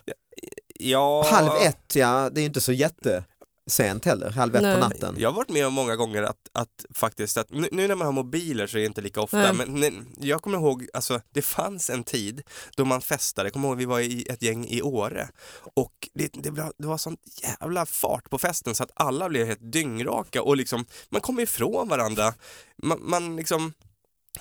Ja, 0.79 1.27
Halv 1.31 1.51
ett, 1.63 1.95
ja 1.95 2.31
det 2.33 2.41
är 2.41 2.45
inte 2.45 2.61
så 2.61 2.73
jättesent 2.73 4.05
heller, 4.05 4.31
halv 4.31 4.57
ett 4.57 4.63
Nej. 4.63 4.75
på 4.75 4.81
natten. 4.81 5.15
Jag 5.19 5.29
har 5.29 5.37
varit 5.37 5.49
med 5.49 5.67
om 5.67 5.75
många 5.75 5.97
gånger 5.97 6.23
att, 6.23 6.49
att 6.53 6.85
faktiskt, 6.95 7.37
att 7.37 7.51
nu, 7.51 7.69
nu 7.73 7.89
när 7.89 7.95
man 7.95 8.07
har 8.07 8.13
mobiler 8.13 8.67
så 8.67 8.77
är 8.77 8.81
det 8.81 8.87
inte 8.87 9.01
lika 9.01 9.21
ofta, 9.21 9.37
Nej. 9.37 9.53
men 9.53 9.81
nej, 9.81 9.93
jag 10.21 10.43
kommer 10.43 10.59
ihåg, 10.59 10.89
alltså 10.95 11.21
det 11.33 11.43
fanns 11.43 11.91
en 11.91 12.05
tid 12.05 12.43
då 12.77 12.85
man 12.85 13.01
festade, 13.01 13.47
jag 13.47 13.53
kommer 13.53 13.69
ihåg 13.69 13.79
vi 13.79 13.85
var 13.85 14.01
i 14.01 14.27
ett 14.29 14.43
gäng 14.43 14.67
i 14.67 14.83
Åre 14.83 15.29
och 15.75 16.09
det, 16.15 16.31
det, 16.33 16.51
var, 16.51 16.73
det 16.79 16.87
var 16.87 16.99
sån 16.99 17.17
jävla 17.43 17.87
fart 17.87 18.31
på 18.31 18.39
festen 18.39 18.75
så 18.75 18.83
att 18.83 18.93
alla 18.95 19.29
blev 19.29 19.47
helt 19.47 19.73
dyngraka 19.73 20.43
och 20.43 20.57
liksom, 20.57 20.85
man 21.09 21.21
kom 21.21 21.41
ifrån 21.41 21.89
varandra, 21.89 22.35
man, 22.83 22.99
man 23.03 23.37
liksom 23.37 23.73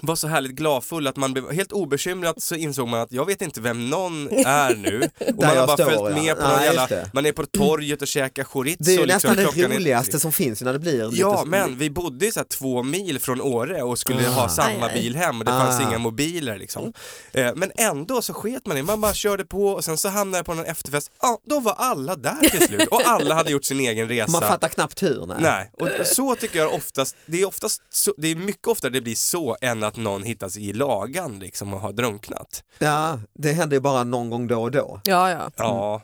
var 0.02 0.16
så 0.16 0.28
härligt 0.28 0.52
gladfull 0.52 1.08
att 1.08 1.16
man 1.16 1.34
blev 1.34 1.52
helt 1.52 1.72
obekymrat 1.72 2.42
så 2.44 2.56
insåg 2.56 2.88
man 2.88 3.00
att 3.02 3.12
jag 3.12 3.26
vet 3.26 3.42
inte 3.42 3.62
vem 3.62 3.90
någon 3.90 4.30
är 4.32 4.76
nu 4.76 5.10
och 5.28 5.36
man 5.44 5.58
har 5.58 5.68
bara 5.68 5.78
står, 5.78 5.86
följt 5.86 6.00
ja. 6.18 6.24
med 6.24 6.36
på 6.38 6.42
Ja, 6.44 6.50
någon 6.50 6.64
just 6.66 6.92
jävla, 6.92 7.10
man 7.14 7.26
är 7.26 7.32
på 7.32 7.46
torget 7.46 8.02
och 8.02 8.08
käkar 8.08 8.44
chorizo 8.44 8.78
Det 8.80 8.92
är 8.92 9.00
ju 9.00 9.06
liksom, 9.06 9.16
nästan 9.16 9.36
det 9.36 9.42
klockan 9.52 9.72
är- 9.72 9.76
roligaste 9.78 10.20
som 10.20 10.32
finns 10.32 10.62
när 10.62 10.74
det 10.74 10.80
blir 10.80 11.06
lite... 11.08 11.22
Ja, 11.22 11.44
men 11.48 11.78
vi 11.78 11.90
bodde 11.90 12.32
så 12.32 12.44
två 12.44 12.84
mil 12.84 13.20
från 13.20 13.42
Åre 13.42 13.82
och 13.84 14.00
skulle 14.00 14.28
Ah. 14.30 14.32
ha 14.32 14.50
samma 14.50 14.90
bil 14.94 15.16
hem 15.16 15.40
och 15.40 15.46
det 15.46 15.54
Ah. 15.56 15.60
fanns 15.66 15.82
inga 15.82 15.98
mobiler 15.98 16.58
liksom. 16.58 16.94
Eh, 17.34 17.52
Men 17.56 17.72
ändå 17.78 18.22
så 18.22 18.34
sket 18.34 18.66
man 18.66 18.78
i 18.78 18.84
man 18.84 19.02
bara 19.02 19.14
körde 19.14 19.46
på 19.46 19.68
och 19.68 19.84
sen 19.86 19.98
så 19.98 20.10
hamnade 20.10 20.38
jag 20.40 20.46
på 20.46 20.54
någon 20.54 20.66
efterfest, 20.66 21.12
ja 21.22 21.40
då 21.46 21.60
var 21.60 21.74
alla 21.78 22.16
där 22.16 22.50
till 22.50 22.68
slut 22.68 22.88
och 22.88 23.02
alla 23.06 23.36
hade 23.36 23.52
gjort 23.52 23.66
sin 23.66 23.80
egen 23.80 24.08
resa. 24.08 24.32
Man 24.32 24.42
fattar 24.42 24.68
knappt 24.68 25.04
hur. 25.04 25.26
Nej. 25.26 25.38
Nej, 25.40 25.72
och 26.00 26.08
så 26.08 26.36
tycker 26.36 26.60
jag 26.60 26.74
oftast, 26.74 27.16
det 27.26 27.42
är 27.42 27.46
oftast 27.48 27.82
det 28.18 28.28
är 28.28 28.36
mycket 28.36 28.68
oftare 28.68 28.92
det 28.92 29.02
blir 29.02 29.16
så 29.16 29.58
än 29.62 29.84
att 29.88 29.98
någon 29.98 30.24
hittas 30.24 30.58
i 30.58 30.74
lagan 30.74 31.40
liksom 31.40 31.74
och 31.74 31.80
har 31.80 31.94
drunknat. 31.94 32.64
Ja, 32.80 33.20
det 33.34 33.52
händer 33.52 33.76
ju 33.76 33.82
bara 33.82 34.04
någon 34.04 34.30
gång 34.30 34.48
då 34.48 34.62
och 34.62 34.72
då. 34.72 35.02
Ja, 35.04 35.30
ja. 35.32 35.52
Ja, 35.58 36.02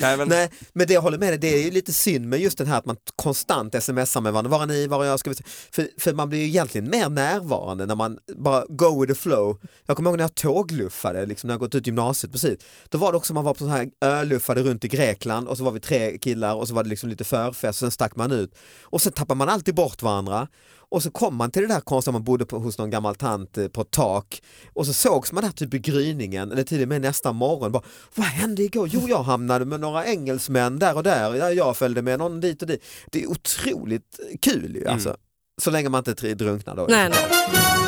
Nej, 0.00 0.16
men, 0.16 0.28
Nej, 0.28 0.50
men 0.72 0.86
det 0.86 0.94
jag 0.94 1.00
håller 1.00 1.18
med 1.18 1.28
dig, 1.28 1.38
det 1.38 1.54
är 1.54 1.64
ju 1.64 1.70
lite 1.70 1.92
synd 1.92 2.28
med 2.28 2.40
just 2.40 2.58
den 2.58 2.66
här 2.66 2.78
att 2.78 2.84
man 2.86 2.96
konstant 3.16 3.82
smsar 3.82 4.20
med 4.20 4.32
varandra, 4.32 4.50
var 4.50 4.62
är 4.62 4.66
ni, 4.66 4.86
var 4.86 5.04
är 5.04 5.08
jag, 5.08 5.20
ska 5.20 5.30
vi? 5.30 5.36
För, 5.72 5.88
för 5.98 6.12
man 6.12 6.28
blir 6.28 6.38
ju 6.38 6.46
egentligen 6.46 6.90
mer 6.90 7.08
närvarande 7.08 7.86
när 7.86 7.94
man 7.94 8.18
bara 8.36 8.64
go 8.68 9.00
with 9.00 9.12
the 9.12 9.18
flow. 9.20 9.60
Jag 9.86 9.96
kommer 9.96 10.10
ihåg 10.10 10.16
när 10.16 10.24
jag 10.24 10.34
tågluffade, 10.34 11.26
liksom, 11.26 11.48
när 11.48 11.54
jag 11.54 11.60
gått 11.60 11.74
ut 11.74 11.86
gymnasiet 11.86 12.32
precis. 12.32 12.58
Då 12.88 12.98
var 12.98 13.12
det 13.12 13.18
också 13.18 13.34
man 13.34 13.44
var 13.44 13.54
på 13.54 13.58
så 13.58 13.66
här 13.66 13.90
öluffade 14.00 14.62
runt 14.62 14.84
i 14.84 14.88
Grekland 14.88 15.48
och 15.48 15.56
så 15.56 15.64
var 15.64 15.72
vi 15.72 15.80
tre 15.80 16.18
killar 16.18 16.54
och 16.54 16.68
så 16.68 16.74
var 16.74 16.82
det 16.82 16.88
liksom 16.88 17.08
lite 17.08 17.24
förfest 17.24 17.76
och 17.76 17.86
sen 17.86 17.90
stack 17.90 18.16
man 18.16 18.32
ut. 18.32 18.54
Och 18.82 19.02
sen 19.02 19.12
tappar 19.12 19.34
man 19.34 19.48
alltid 19.48 19.74
bort 19.74 20.02
varandra. 20.02 20.48
Och 20.90 21.02
så 21.02 21.10
kom 21.10 21.36
man 21.36 21.50
till 21.50 21.62
det 21.62 21.68
där 21.68 21.80
konstiga, 21.80 22.12
man 22.12 22.24
bodde 22.24 22.46
på, 22.46 22.58
hos 22.58 22.78
någon 22.78 22.90
gammal 22.90 23.14
tant 23.14 23.58
eh, 23.58 23.68
på 23.68 23.80
ett 23.80 23.90
tak 23.90 24.42
och 24.72 24.86
så 24.86 24.92
sågs 24.92 25.32
man 25.32 25.44
där 25.44 25.50
typ 25.50 25.74
i 25.74 25.78
gryningen 25.78 26.52
eller 26.52 26.62
till 26.62 26.82
och 26.82 26.88
med 26.88 27.00
nästa 27.00 27.32
morgon. 27.32 27.72
Bara, 27.72 27.82
Vad 28.14 28.26
hände 28.26 28.62
igår? 28.62 28.88
Jo, 28.92 29.00
jag 29.08 29.22
hamnade 29.22 29.64
med 29.64 29.80
några 29.80 30.06
engelsmän 30.06 30.78
där 30.78 30.96
och 30.96 31.02
där. 31.02 31.34
Ja, 31.34 31.50
Jag 31.50 31.76
följde 31.76 32.02
med 32.02 32.18
någon 32.18 32.40
dit 32.40 32.62
och 32.62 32.68
dit. 32.68 32.84
Det 33.12 33.22
är 33.22 33.26
otroligt 33.30 34.20
kul 34.40 34.76
ju 34.76 34.86
alltså. 34.88 35.16
Så 35.62 35.70
länge 35.70 35.88
man 35.88 36.04
inte 36.08 36.34
drunknar 36.34 36.76
då. 36.76 36.86
Nej, 36.90 37.08
nej. 37.10 37.79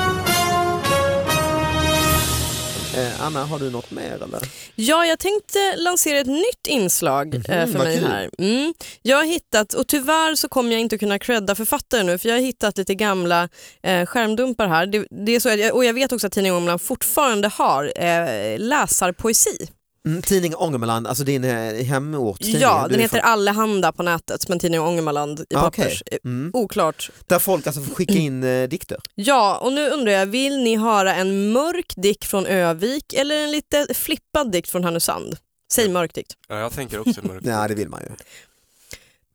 Anna, 3.21 3.45
har 3.45 3.59
du 3.59 3.71
något 3.71 3.91
mer 3.91 4.15
eller? 4.15 4.41
Ja, 4.75 5.07
jag 5.07 5.19
tänkte 5.19 5.77
lansera 5.77 6.19
ett 6.19 6.27
nytt 6.27 6.67
inslag 6.69 7.35
eh, 7.35 7.43
för 7.43 7.79
mig 7.79 7.99
kul. 7.99 8.07
här. 8.07 8.31
Mm. 8.39 8.75
Jag 9.03 9.17
har 9.17 9.25
hittat, 9.25 9.75
och 9.75 9.87
tyvärr 9.87 10.35
så 10.35 10.49
kommer 10.49 10.73
jag 10.73 10.81
inte 10.81 10.99
kunna 10.99 11.19
credda 11.19 11.55
författare 11.55 12.03
nu, 12.03 12.19
för 12.19 12.29
jag 12.29 12.37
har 12.37 12.43
hittat 12.43 12.79
lite 12.79 12.95
gamla 12.95 13.49
eh, 13.83 14.07
skärmdumpar 14.07 14.67
här. 14.67 14.87
Det, 14.87 15.07
det 15.11 15.33
är 15.33 15.41
så 15.41 15.75
och 15.75 15.85
jag 15.85 15.95
vet 15.95 16.13
också 16.13 16.27
att 16.27 16.33
Tidningen 16.33 16.55
Ångermanland 16.55 16.83
fortfarande 16.83 17.49
har 17.49 17.93
eh, 17.97 18.59
läsarpoesi. 18.59 19.69
Mm, 20.07 20.23
tidning 20.23 20.55
Ångermanland, 20.57 21.07
alltså 21.07 21.25
din 21.25 21.45
eh, 21.45 21.75
hemort. 21.85 22.41
tidning. 22.41 22.61
Ja, 22.63 22.87
den 22.91 23.01
heter 23.01 23.17
från- 23.21 23.31
Allehanda 23.31 23.93
på 23.93 24.03
nätet, 24.03 24.49
men 24.49 24.59
Tidningen 24.59 24.87
Ångermanland 24.87 25.41
i 25.51 25.55
Ah, 25.55 25.61
pappers. 25.61 26.03
Eh, 26.07 26.19
Mm. 26.25 26.51
Oklart. 26.55 27.11
Där 27.27 27.39
folk 27.39 27.67
alltså 27.67 27.83
får 27.83 27.95
skicka 27.95 28.15
in 28.15 28.43
eh, 28.45 28.69
dikter. 28.69 28.99
Ja, 29.15 29.59
och 29.59 29.73
nu 29.73 29.89
undrar 29.91 30.13
jag, 30.13 30.27
vill 30.27 30.59
ni 30.63 30.77
höra 30.77 31.15
en 31.15 31.53
mörk 31.53 31.93
dikt 31.97 32.25
från 32.25 32.47
Övik 32.47 33.13
eller 33.13 33.35
en 33.45 33.51
lite 33.51 33.87
flippad 33.95 34.53
dikt 34.53 34.69
från 34.71 34.85
Härnösand? 34.85 35.37
Säg 35.73 35.89
mörk 35.89 36.15
dikt. 36.15 36.33
ja, 36.49 36.59
jag 36.59 36.73
tänker 36.73 36.99
också 37.09 37.21
mörkt. 37.27 37.47
Ja, 37.47 37.69
det 37.69 37.75
vill 37.75 37.89
man 37.89 38.01
ju. 38.03 38.09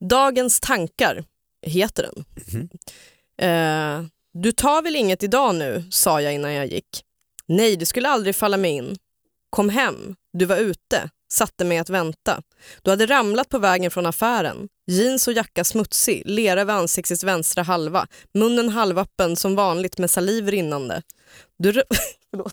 Dagens 0.07 0.59
tankar 0.59 1.23
heter 1.61 2.03
den. 2.03 2.25
Mhm. 2.47 2.69
Eh, 3.41 4.05
du 4.33 4.51
tar 4.51 4.81
väl 4.81 4.95
inget 4.95 5.23
idag 5.23 5.55
nu, 5.55 5.83
sa 5.91 6.21
jag 6.21 6.33
innan 6.33 6.53
jag 6.53 6.67
gick. 6.67 7.03
Nej, 7.47 7.75
det 7.75 7.85
skulle 7.85 8.09
aldrig 8.09 8.35
falla 8.35 8.57
mig 8.57 8.71
in. 8.71 8.97
Kom 9.57 9.69
hem, 9.69 10.15
du 10.33 10.45
var 10.45 10.57
ute, 10.57 11.09
satte 11.31 11.65
mig 11.65 11.77
att 11.77 11.89
vänta. 11.89 12.41
Du 12.81 12.89
hade 12.89 13.05
ramlat 13.05 13.49
på 13.49 13.59
vägen 13.59 13.91
från 13.91 14.05
affären. 14.05 14.67
Jeans 14.87 15.27
och 15.27 15.33
jacka 15.33 15.63
smutsig, 15.63 16.23
lera 16.25 16.65
vid 16.65 16.75
ansiktets 16.75 17.23
vänstra 17.23 17.63
halva, 17.63 18.07
munnen 18.33 18.69
halvöppen 18.69 19.35
som 19.35 19.55
vanligt 19.55 19.97
med 19.97 20.09
saliv 20.09 20.47
rinnande. 20.47 21.01
Du, 21.57 21.83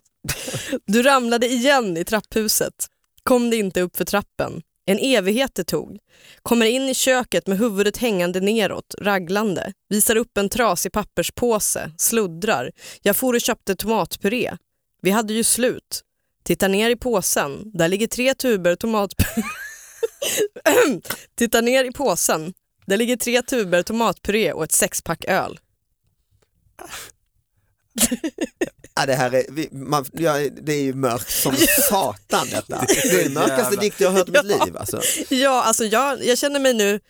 du 0.87 1.03
ramlade 1.03 1.47
igen 1.47 1.97
i 1.97 2.05
trapphuset. 2.05 2.87
Kom 3.23 3.51
det 3.51 3.57
inte 3.57 3.81
upp 3.81 3.97
för 3.97 4.05
trappen. 4.05 4.63
En 4.87 4.99
evighet 4.99 5.55
det 5.55 5.65
tog. 5.65 5.99
Kommer 6.43 6.67
in 6.67 6.89
i 6.89 6.95
köket 6.95 7.47
med 7.47 7.59
huvudet 7.59 7.97
hängande 7.97 8.41
neråt, 8.41 8.95
raglande. 9.01 9.73
Visar 9.89 10.17
upp 10.17 10.39
en 10.39 10.49
trasig 10.49 10.93
papperspåse, 10.93 11.91
sluddrar. 11.99 12.71
Jag 13.03 13.17
for 13.17 13.35
och 13.35 13.41
köpte 13.41 13.77
tomatpuré. 13.77 14.57
Vi 15.03 15.11
hade 15.11 15.35
ju 15.35 15.45
slut. 15.45 16.05
Tittar 16.45 16.69
ner 16.69 16.91
i 16.91 16.97
påsen. 16.97 17.71
Där 17.73 17.89
ligger 17.89 18.07
tre 18.07 18.35
tuber 18.35 18.77
tomatpuré. 18.77 19.43
Tittar 21.37 21.63
ner 21.63 21.85
i 21.85 21.93
påsen. 21.93 22.55
Där 22.87 22.97
ligger 22.97 23.17
tre 23.17 23.43
tuber 23.43 23.83
tomatpuré 23.83 24.53
och 24.53 24.65
ett 24.65 24.73
sexpack 24.73 25.25
öl. 25.25 25.61
Ja, 28.97 29.07
det 29.07 29.15
här 29.15 29.35
är, 29.35 29.45
vi, 29.51 29.69
man, 29.73 30.05
ja, 30.13 30.33
det 30.63 30.73
är 30.73 30.83
ju 30.83 30.95
mörkt 30.95 31.31
som 31.31 31.55
satan 31.91 32.47
detta. 32.51 32.85
Det 32.89 33.21
är 33.21 33.25
den 33.25 33.33
mörkaste 33.33 33.77
dikt 33.77 34.01
jag 34.01 34.11
har 34.11 34.19
hört 34.19 34.29
i 34.29 34.33
mitt 34.33 34.45
liv. 34.67 34.77
Alltså. 34.77 35.01
Ja, 35.29 35.63
alltså 35.63 35.85
jag, 35.85 36.25
jag 36.25 36.39
känner 36.39 36.61
mig 36.61 36.75
nu 36.75 37.01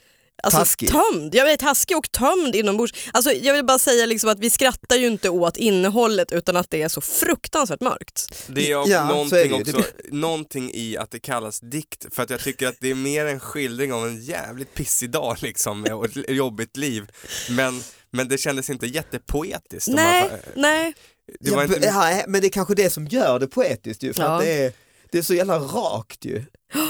alltså, 0.43 0.59
Taskig. 0.59 0.88
tömd. 0.91 1.35
Jag 1.35 1.53
är 1.53 1.57
taskig 1.57 1.97
och 1.97 2.12
tömd 2.12 2.55
inombords. 2.57 2.95
Alltså, 3.12 3.33
jag 3.33 3.55
vill 3.55 3.64
bara 3.64 3.79
säga 3.79 4.07
liksom 4.07 4.31
att 4.31 4.38
vi 4.38 4.50
skrattar 4.50 4.97
ju 4.97 5.07
inte 5.07 5.29
åt 5.31 5.57
innehållet 5.57 6.33
utan 6.33 6.57
att 6.57 6.71
det 6.71 6.83
är 6.83 6.88
så 6.88 7.00
fruktansvärt 7.00 7.81
mörkt. 7.81 8.43
Det 8.47 8.67
är 8.67 8.71
Ja, 8.71 8.85
så 8.87 8.93
är 8.93 9.05
någonting, 9.05 9.62
det 9.64 9.75
också, 9.79 9.91
någonting 10.11 10.71
i 10.75 10.97
att 10.97 11.11
det 11.11 11.19
kallas 11.19 11.61
dikt, 11.61 12.07
för 12.14 12.23
att 12.23 12.31
jag 12.31 12.41
tycker 12.41 12.67
att 12.69 12.76
det 12.81 12.91
är 12.91 12.95
mer 12.95 13.26
en 13.26 13.41
skildring 13.41 13.93
av 13.93 14.07
en 14.07 14.23
jävligt 14.23 14.75
pissig 14.75 15.11
dag 15.11 15.37
liksom, 15.41 15.85
och 15.85 16.05
ett 16.05 16.31
jobbigt 16.31 16.76
liv. 16.76 17.05
Men, 17.50 17.83
men 18.11 18.29
det 18.29 18.38
kändes 18.38 18.71
inte 18.71 18.87
jättepoetiskt. 18.87 19.88
Nej, 19.88 20.31
man 20.31 20.38
nej. 20.55 20.95
det 21.41 21.50
var 21.50 21.59
Ja, 21.59 21.64
inte, 21.75 21.87
ja, 21.87 22.23
men 22.29 22.41
det 22.41 22.47
är 22.47 22.50
kanske 22.50 22.75
det 22.75 22.91
som 22.91 23.07
gör 23.07 23.38
det 23.38 23.47
poetiskt 23.47 24.03
ju, 24.03 24.12
för 24.12 24.23
Ja. 24.23 24.29
att 24.29 24.43
det 24.43 24.53
är, 24.64 24.73
det 25.14 25.18
är 25.18 25.23
så 25.23 25.35
jävla 25.35 25.59
rakt 25.59 26.25
ju. 26.25 26.44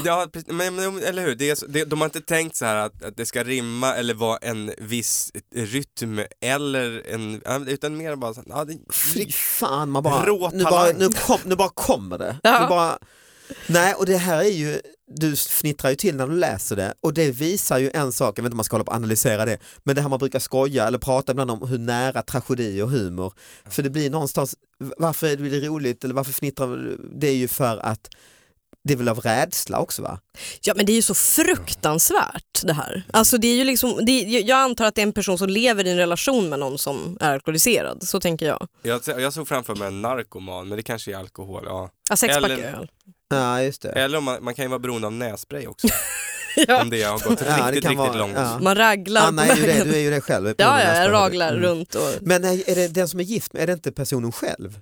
ja, 0.05 0.27
men, 0.47 0.75
men, 0.75 1.03
eller 1.03 1.23
hur, 1.23 1.35
det 1.35 1.51
är, 1.51 1.55
så- 1.55 1.67
det, 1.67 1.85
de 1.85 2.01
har 2.01 2.05
inte 2.07 2.21
tänkt 2.21 2.57
så 2.57 2.65
här 2.65 2.77
att, 2.77 3.05
att 3.05 3.17
det 3.17 3.27
ska 3.27 3.45
rimma 3.45 3.95
eller 3.95 4.15
vara 4.15 4.37
en 4.39 4.73
viss 4.79 5.33
rytm 5.55 6.21
eller 6.41 7.03
en, 7.09 7.69
utan 7.69 7.97
mer 7.97 8.17
bara 8.17 8.35
så, 8.35 8.43
ja, 8.47 8.65
det, 8.65 8.79
Fy 8.93 9.33
fan, 9.33 9.91
man 9.91 10.03
bara, 10.03 10.25
nu 10.53 10.65
bara, 10.65 10.93
nu, 10.93 11.09
kom, 11.09 11.39
nu 11.45 11.57
bara 11.57 11.69
kommer 11.69 12.19
det. 12.19 12.39
Ja. 12.43 12.61
Nu 12.63 12.67
bara, 12.69 12.99
nej, 13.67 13.95
och 13.95 14.07
det 14.07 14.17
här 14.17 14.39
är 14.39 14.49
ju, 14.51 14.81
du 15.07 15.37
fnittrar 15.37 15.91
ju 15.91 15.97
till 15.97 16.17
när 16.17 16.27
du 16.27 16.37
läser 16.37 16.77
det 16.77 16.95
och 17.01 17.15
det 17.15 17.31
visar 17.31 17.79
ju 17.79 17.91
en 17.95 18.13
sak, 18.13 18.39
jag 18.39 18.43
vet 18.43 18.47
inte 18.47 18.55
om 18.55 18.57
man 18.57 18.65
ska 18.65 18.75
hålla 18.77 18.85
på 18.85 18.91
och 18.91 18.97
analysera 18.97 19.45
det, 19.45 19.59
men 19.83 19.95
det 19.95 20.03
här 20.03 20.09
man 20.09 20.19
brukar 20.19 20.39
skoja 20.39 20.87
eller 20.87 20.99
prata 20.99 21.33
ibland 21.33 21.51
om 21.51 21.69
hur 21.69 21.79
nära 21.79 22.23
tragedi 22.23 22.83
och 22.83 22.91
humor, 22.91 23.33
för 23.71 23.83
det 23.83 23.91
blir 23.91 24.11
någonstans, 24.11 24.57
varför 24.79 25.27
är 25.27 25.37
det 25.37 25.61
roligt 25.69 26.05
eller 26.05 26.15
varför 26.15 26.33
fnittrar 26.33 26.67
du? 26.77 27.01
Det 27.15 27.29
är 27.29 27.35
ju 27.37 27.49
för 27.49 27.77
att 27.77 28.09
det 28.85 28.93
är 28.93 28.97
väl 28.97 29.09
av 29.09 29.21
rädsla 29.21 29.79
också 29.81 30.03
va? 30.03 30.21
Ja 30.61 30.75
men 30.77 30.87
det 30.87 30.93
är 30.93 30.95
ju 30.95 31.03
så 31.03 31.15
fruktansvärt 31.15 32.63
det 32.63 32.73
här. 32.73 33.03
Alltså 33.13 33.39
det 33.39 33.49
är 33.49 33.55
ju 33.55 33.65
liksom, 33.65 34.05
det, 34.07 34.21
jag 34.23 34.59
antar 34.59 34.85
att 34.85 34.95
det 34.95 35.01
är 35.01 35.07
en 35.07 35.13
person 35.13 35.39
som 35.39 35.49
lever 35.49 35.87
i 35.87 35.91
en 35.91 35.97
relation 35.97 36.49
med 36.49 36.59
någon 36.59 36.79
som 36.79 37.19
är 37.21 37.33
alkoholiserad, 37.33 38.03
så 38.09 38.21
tänker 38.21 38.47
jag. 38.47 38.69
jag, 38.83 39.01
jag 39.07 39.33
såg 39.33 39.49
framför 39.49 39.75
mig 39.75 39.89
en 39.89 40.03
narkoman, 40.03 40.69
men 40.69 40.77
det 40.77 40.83
kanske 40.83 41.13
är 41.13 41.17
alkohol, 41.17 41.63
ja. 41.67 41.91
Ja, 42.11 42.17
sexpack 42.17 42.45
Eller- 42.45 42.79
öl. 42.79 42.91
Ja 43.31 43.63
just 43.63 43.83
det. 43.83 43.89
Eller 43.91 44.19
om 44.19 44.25
man, 44.25 44.45
man 44.45 44.55
kan 44.55 44.65
ju 44.65 44.69
vara 44.69 44.79
beroende 44.79 45.07
av 45.07 45.13
nässpray 45.13 45.67
också, 45.67 45.89
Ja. 46.69 46.83
om 46.83 46.91
det 46.91 47.03
har 47.03 47.13
gått 47.19 47.25
Ja, 47.25 47.47
det 47.57 47.67
riktigt, 47.67 47.83
kan 47.83 47.91
riktigt 47.91 47.97
vara- 47.99 48.13
långt. 48.19 48.33
ja. 48.37 48.59
Man 48.63 48.75
raglar 48.75 49.23
Anna 49.27 49.47
är 49.47 49.57
ju 49.57 49.63
det, 49.63 49.85
du 49.85 49.95
är 49.95 49.99
ju 50.01 50.11
det 50.11 50.21
själv. 50.21 50.55
Ja, 50.59 50.83
ja, 50.83 51.03
jag 51.03 51.13
raglar 51.13 51.49
Mm. 51.49 51.63
runt 51.63 51.95
och, 51.95 52.03
Men 52.21 52.45
är 52.45 52.71
är 52.71 52.75
det 52.75 52.89
den 52.89 53.09
som 53.09 53.21
är 53.21 53.25
gift 53.25 53.55
är 53.55 53.67
det 53.67 53.73
inte 53.73 53.93
personen 53.93 54.33
själv 54.33 54.79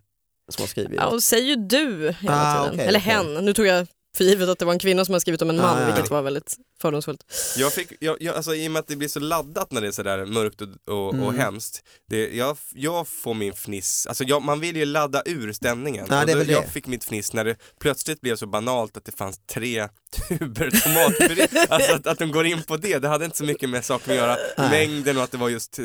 som 0.53 0.63
har 0.63 0.67
skrivit? 0.69 0.93
ja, 0.97 1.07
och 1.07 1.23
säger 1.23 1.45
ju 1.49 1.57
du 1.57 2.15
hela 2.21 2.35
Ah, 2.53 2.63
tiden. 2.63 2.75
okej, 2.75 2.87
Eller 2.87 2.99
okej. 3.01 3.13
hen, 3.13 3.45
nu 3.45 3.55
tog 3.55 3.67
jag 3.67 3.87
för 4.17 4.25
givet 4.25 4.49
att 4.49 4.59
det 4.59 4.65
var 4.65 4.73
en 4.73 4.79
kvinna 4.79 5.05
som 5.05 5.13
har 5.13 5.21
skrivit 5.21 5.43
om 5.43 5.51
en 5.51 5.57
man, 5.57 5.77
Ah, 5.77 5.81
ja. 5.81 5.87
vilket 5.87 6.11
var 6.11 6.23
väldigt 6.23 6.57
fördomsfullt. 6.81 7.25
Jag 7.57 7.73
fick, 7.73 7.93
jag, 8.01 8.17
jag, 8.23 8.37
alltså, 8.37 8.55
I 8.55 8.69
och 8.69 8.73
med 8.73 8.81
att 8.81 8.87
det 8.89 8.97
blir 8.97 9.09
så 9.09 9.21
laddat 9.21 9.73
när 9.73 9.81
det 9.81 9.87
är 9.87 9.93
sådär 9.93 10.25
mörkt 10.27 10.61
och, 10.61 10.69
och, 10.87 11.07
och 11.09 11.15
Mm. 11.15 11.35
hemskt, 11.39 11.83
det, 12.09 12.37
jag, 12.37 12.57
jag 12.75 13.09
får 13.09 13.35
min 13.35 13.53
fniss, 13.53 14.07
alltså 14.07 14.25
jag, 14.25 14.43
man 14.43 14.61
vill 14.61 14.77
ju 14.77 14.85
ladda 14.85 15.23
ur 15.27 15.53
stämningen. 15.53 16.07
Ja, 16.11 16.23
Och 16.23 16.27
då. 16.47 16.53
Jag 16.53 16.67
fick 16.69 16.87
mitt 16.87 17.05
fniss 17.05 17.33
när 17.33 17.45
det 17.45 17.57
plötsligt 17.81 18.21
blev 18.21 18.37
så 18.37 18.47
banalt 18.47 18.97
att 18.97 19.05
det 19.05 19.13
fanns 19.13 19.41
tre 19.53 19.89
tuber 20.29 20.71
tomatpuré, 20.71 21.67
alltså 21.69 21.95
att, 21.95 22.07
att 22.07 22.19
de 22.19 22.33
går 22.33 22.47
in 22.47 22.63
på 22.63 22.77
det, 22.77 22.99
det 22.99 23.09
hade 23.09 23.25
inte 23.25 23.37
så 23.37 23.45
mycket 23.45 23.71
med 23.71 23.85
saken 23.85 24.11
att 24.13 24.17
göra, 24.17 24.37
Nej. 24.59 24.71
mängden 24.71 25.17
och 25.17 25.23
att 25.23 25.31
det 25.31 25.39
var 25.39 25.49
just 25.49 25.79
eh, 25.79 25.85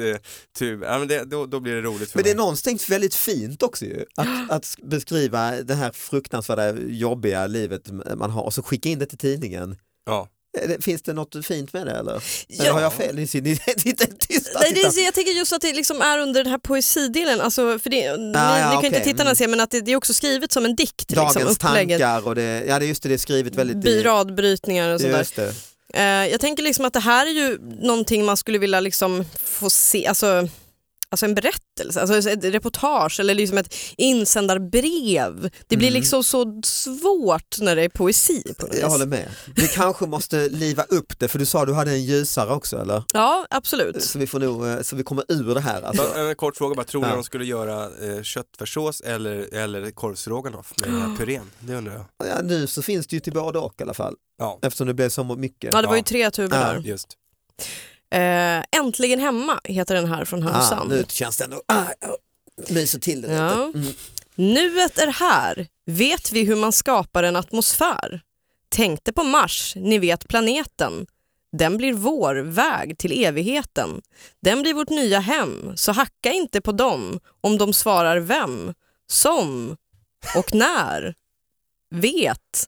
tub, 0.58 0.84
ja, 0.84 1.00
men 1.00 1.08
det, 1.08 1.24
då, 1.24 1.46
då 1.46 1.60
blir 1.60 1.74
det 1.76 1.82
roligt 1.82 2.12
för 2.12 2.18
Men 2.18 2.24
det 2.24 2.30
är 2.30 2.36
mig. 2.36 2.38
någonstans 2.44 2.90
väldigt 2.90 3.16
fint 3.16 3.64
också 3.64 3.86
ju, 3.86 4.06
att, 4.16 4.52
att 4.52 4.76
beskriva 4.84 5.52
det 5.52 5.76
här 5.76 5.92
fruktansvärda 5.92 6.80
jobbiga 6.80 7.48
livet 7.48 7.90
man 8.16 8.32
har 8.32 8.44
och 8.44 8.54
så 8.54 8.64
skicka 8.64 8.90
in 8.90 9.00
det 9.00 9.06
till 9.06 9.18
tidningen. 9.18 9.76
Ja. 10.06 10.28
Det- 10.68 10.84
Finns 10.84 11.02
det 11.02 11.14
något 11.14 11.46
fint 11.46 11.74
med 11.74 11.86
det 11.86 11.92
eller? 11.92 12.12
Eller 12.12 12.66
Ja. 12.66 12.74
har 12.74 12.82
jag 12.82 12.94
fel? 12.94 13.16
Ni 13.16 13.22
ni 13.22 13.28
sitter 13.28 14.06
tysta. 14.20 14.60
Nej, 14.60 14.72
det 14.74 14.90
titta. 14.90 15.02
jag 15.02 15.14
tänker 15.14 15.32
just 15.32 15.54
att 15.54 15.62
det 15.62 15.74
liksom 15.74 16.02
är 16.02 16.20
under 16.20 16.44
den 16.44 16.52
här 16.52 16.60
poesidelen, 16.60 17.42
alltså, 17.42 17.80
för 17.80 17.90
det, 17.90 18.18
ni, 18.18 18.32
ja, 18.34 18.56
ni 18.56 18.62
kan 18.62 18.78
okej, 18.78 18.88
inte 18.88 19.00
tittarna 19.00 19.30
mm. 19.30 19.36
se 19.36 19.48
men 19.48 19.60
att 19.60 19.72
det, 19.72 19.82
det 19.82 19.92
är 19.92 19.96
också 19.96 20.14
skrivet 20.14 20.52
som 20.52 20.66
en 20.66 20.76
dikt. 20.76 21.08
Dagens 21.10 21.36
liksom, 21.36 21.52
upplägget. 21.52 22.00
tankar 22.02 22.28
och 22.28 22.36
det, 22.36 22.64
ja 22.68 22.80
det 22.80 22.86
just 22.86 23.04
det, 23.04 23.10
det 23.10 23.16
är 23.16 23.18
skrivet 23.20 23.56
väldigt 23.56 23.78
By- 23.78 24.04
Radbrytningar 24.04 24.94
och 24.94 25.02
sådär. 25.02 25.54
Eh, 25.94 26.02
jag 26.04 26.40
tänker 26.42 26.64
liksom 26.64 26.86
att 26.86 26.94
det 26.94 27.00
här 27.00 27.26
är 27.26 27.32
ju 27.32 27.58
någonting 27.82 28.26
man 28.26 28.38
skulle 28.38 28.58
vilja 28.58 28.80
liksom 28.80 29.26
få 29.44 29.70
se, 29.70 30.08
alltså 30.08 30.48
alltså 31.12 31.26
en 31.26 31.36
berättelse, 31.36 32.02
alltså 32.02 32.30
ett 32.30 32.44
reportage 32.44 33.20
eller 33.20 33.36
liksom 33.36 33.58
ett 33.58 33.74
insändarbrev. 33.98 35.50
Det 35.68 35.78
blir 35.78 35.88
Mm. 35.88 36.00
liksom 36.00 36.24
så 36.24 36.62
svårt 36.66 37.60
när 37.62 37.76
det 37.76 37.84
är 37.84 37.90
poesi 37.90 38.44
på 38.60 38.66
något 38.68 38.76
Jag 38.78 38.90
håller 38.90 39.06
med. 39.06 39.30
Vi 39.56 39.68
kanske 39.68 40.06
måste 40.08 40.50
liva 40.50 40.84
upp 40.84 41.20
det 41.20 41.28
för 41.28 41.40
du 41.40 41.46
sa 41.46 41.66
du 41.66 41.74
hade 41.74 41.92
en 41.92 42.04
ljusare 42.04 42.54
också 42.54 42.78
eller? 42.82 43.04
Ja, 43.14 43.46
absolut. 43.50 44.04
Så 44.04 44.20
vi 44.20 44.28
får 44.28 44.40
nog, 44.40 44.68
eh, 44.68 44.82
så 44.82 44.96
vi 44.96 45.04
kommer 45.04 45.24
ur 45.28 45.54
det 45.54 45.62
här. 45.62 45.82
Alltså. 45.82 46.16
En 46.18 46.36
kort 46.36 46.58
fråga 46.58 46.76
bara, 46.76 46.84
tror 46.86 47.02
ni 47.02 47.08
Ja. 47.08 47.14
de 47.16 47.24
skulle 47.24 47.46
göra 47.46 47.84
eh, 47.84 48.24
köttfärssås 48.24 49.02
eller, 49.02 49.54
eller 49.54 49.92
korvstroganoff 49.92 50.74
med 50.82 51.02
här 51.02 51.16
purén? 51.18 51.52
Det 51.60 51.76
undrar 51.76 51.94
jag. 51.94 52.28
Ja, 52.30 52.42
nu 52.44 52.68
så 52.68 52.82
finns 52.82 53.08
det 53.08 53.16
ju 53.16 53.20
till 53.20 53.34
både 53.34 53.60
och 53.60 53.74
i 53.80 53.84
alla 53.84 53.94
fall. 53.94 54.16
Ja, 54.40 54.60
Eftersom 54.62 54.88
det 54.88 54.94
blev 54.94 55.10
så 55.10 55.24
mycket. 55.24 55.74
Ja, 55.74 55.82
det 55.82 55.88
var 55.88 55.96
ju 55.96 56.02
tre 56.02 56.32
tuber 56.32 56.58
Ja. 56.62 56.74
där. 56.74 56.80
just. 56.80 57.08
Eh, 58.12 58.64
Äntligen 58.80 59.20
hemma 59.20 59.60
heter 59.64 59.96
den 59.96 60.06
här 60.08 60.26
från 60.26 60.44
ah, 60.44 60.52
Härnösand. 60.52 60.90
nu 60.90 61.06
känns 61.10 61.38
det 61.38 61.44
ändå, 61.44 61.62
ah, 61.68 61.76
ah, 62.02 62.16
myser 62.70 63.00
till 63.00 63.22
det 63.22 63.34
Ja. 63.34 63.66
lite. 63.66 63.78
Mm. 63.80 63.94
Nuet 64.36 64.98
är 64.98 65.08
här. 65.08 65.68
Vet 65.86 66.32
vi 66.32 66.44
hur 66.44 66.56
man 66.56 66.72
skapar 66.72 67.24
en 67.24 67.36
atmosfär? 67.36 68.22
Tänkte 68.70 69.14
på 69.14 69.24
Mars, 69.24 69.74
ni 69.76 70.00
vet 70.00 70.28
planeten. 70.28 71.06
Den 71.58 71.78
blir 71.78 71.94
vår 71.94 72.36
väg 72.36 72.98
till 72.98 73.24
evigheten. 73.26 74.02
Den 74.42 74.62
blir 74.62 74.74
vårt 74.74 74.90
nya 74.90 75.20
hem, 75.20 75.74
så 75.78 75.92
hacka 75.92 76.32
inte 76.32 76.62
på 76.62 76.72
dem 76.72 77.20
om 77.42 77.58
de 77.58 77.74
svarar 77.74 78.18
vem, 78.20 78.74
som 79.08 79.78
och 80.36 80.54
när. 80.54 81.16
Vet 81.90 82.68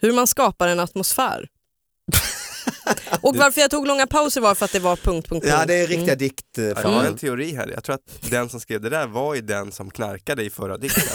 hur 0.00 0.12
man 0.12 0.26
skapar 0.26 0.68
en 0.68 0.80
atmosfär. 0.80 1.48
Och 3.20 3.36
varför 3.36 3.60
jag 3.60 3.70
tog 3.70 3.86
långa 3.86 4.06
pauser 4.06 4.40
var 4.40 4.54
för 4.54 4.64
att 4.64 4.72
det 4.72 4.78
var 4.78 4.96
punkt, 4.96 5.04
punkt, 5.28 5.28
punkt. 5.28 5.46
Ja 5.48 5.66
det 5.66 5.74
är 5.74 5.86
riktiga 5.86 6.02
Mm. 6.12 6.18
dikt. 6.18 6.44
Jag 6.56 6.74
har 6.74 7.04
en 7.04 7.16
teori 7.16 7.54
här, 7.54 7.68
jag 7.74 7.84
tror 7.84 7.94
att 7.94 8.30
den 8.30 8.48
som 8.48 8.60
skrev 8.60 8.80
det 8.80 8.88
där 8.90 9.06
var 9.06 9.34
ju 9.34 9.40
den 9.40 9.72
som 9.72 9.90
knarkade 9.90 10.42
i 10.44 10.50
förra 10.50 10.76
dikten. 10.78 11.02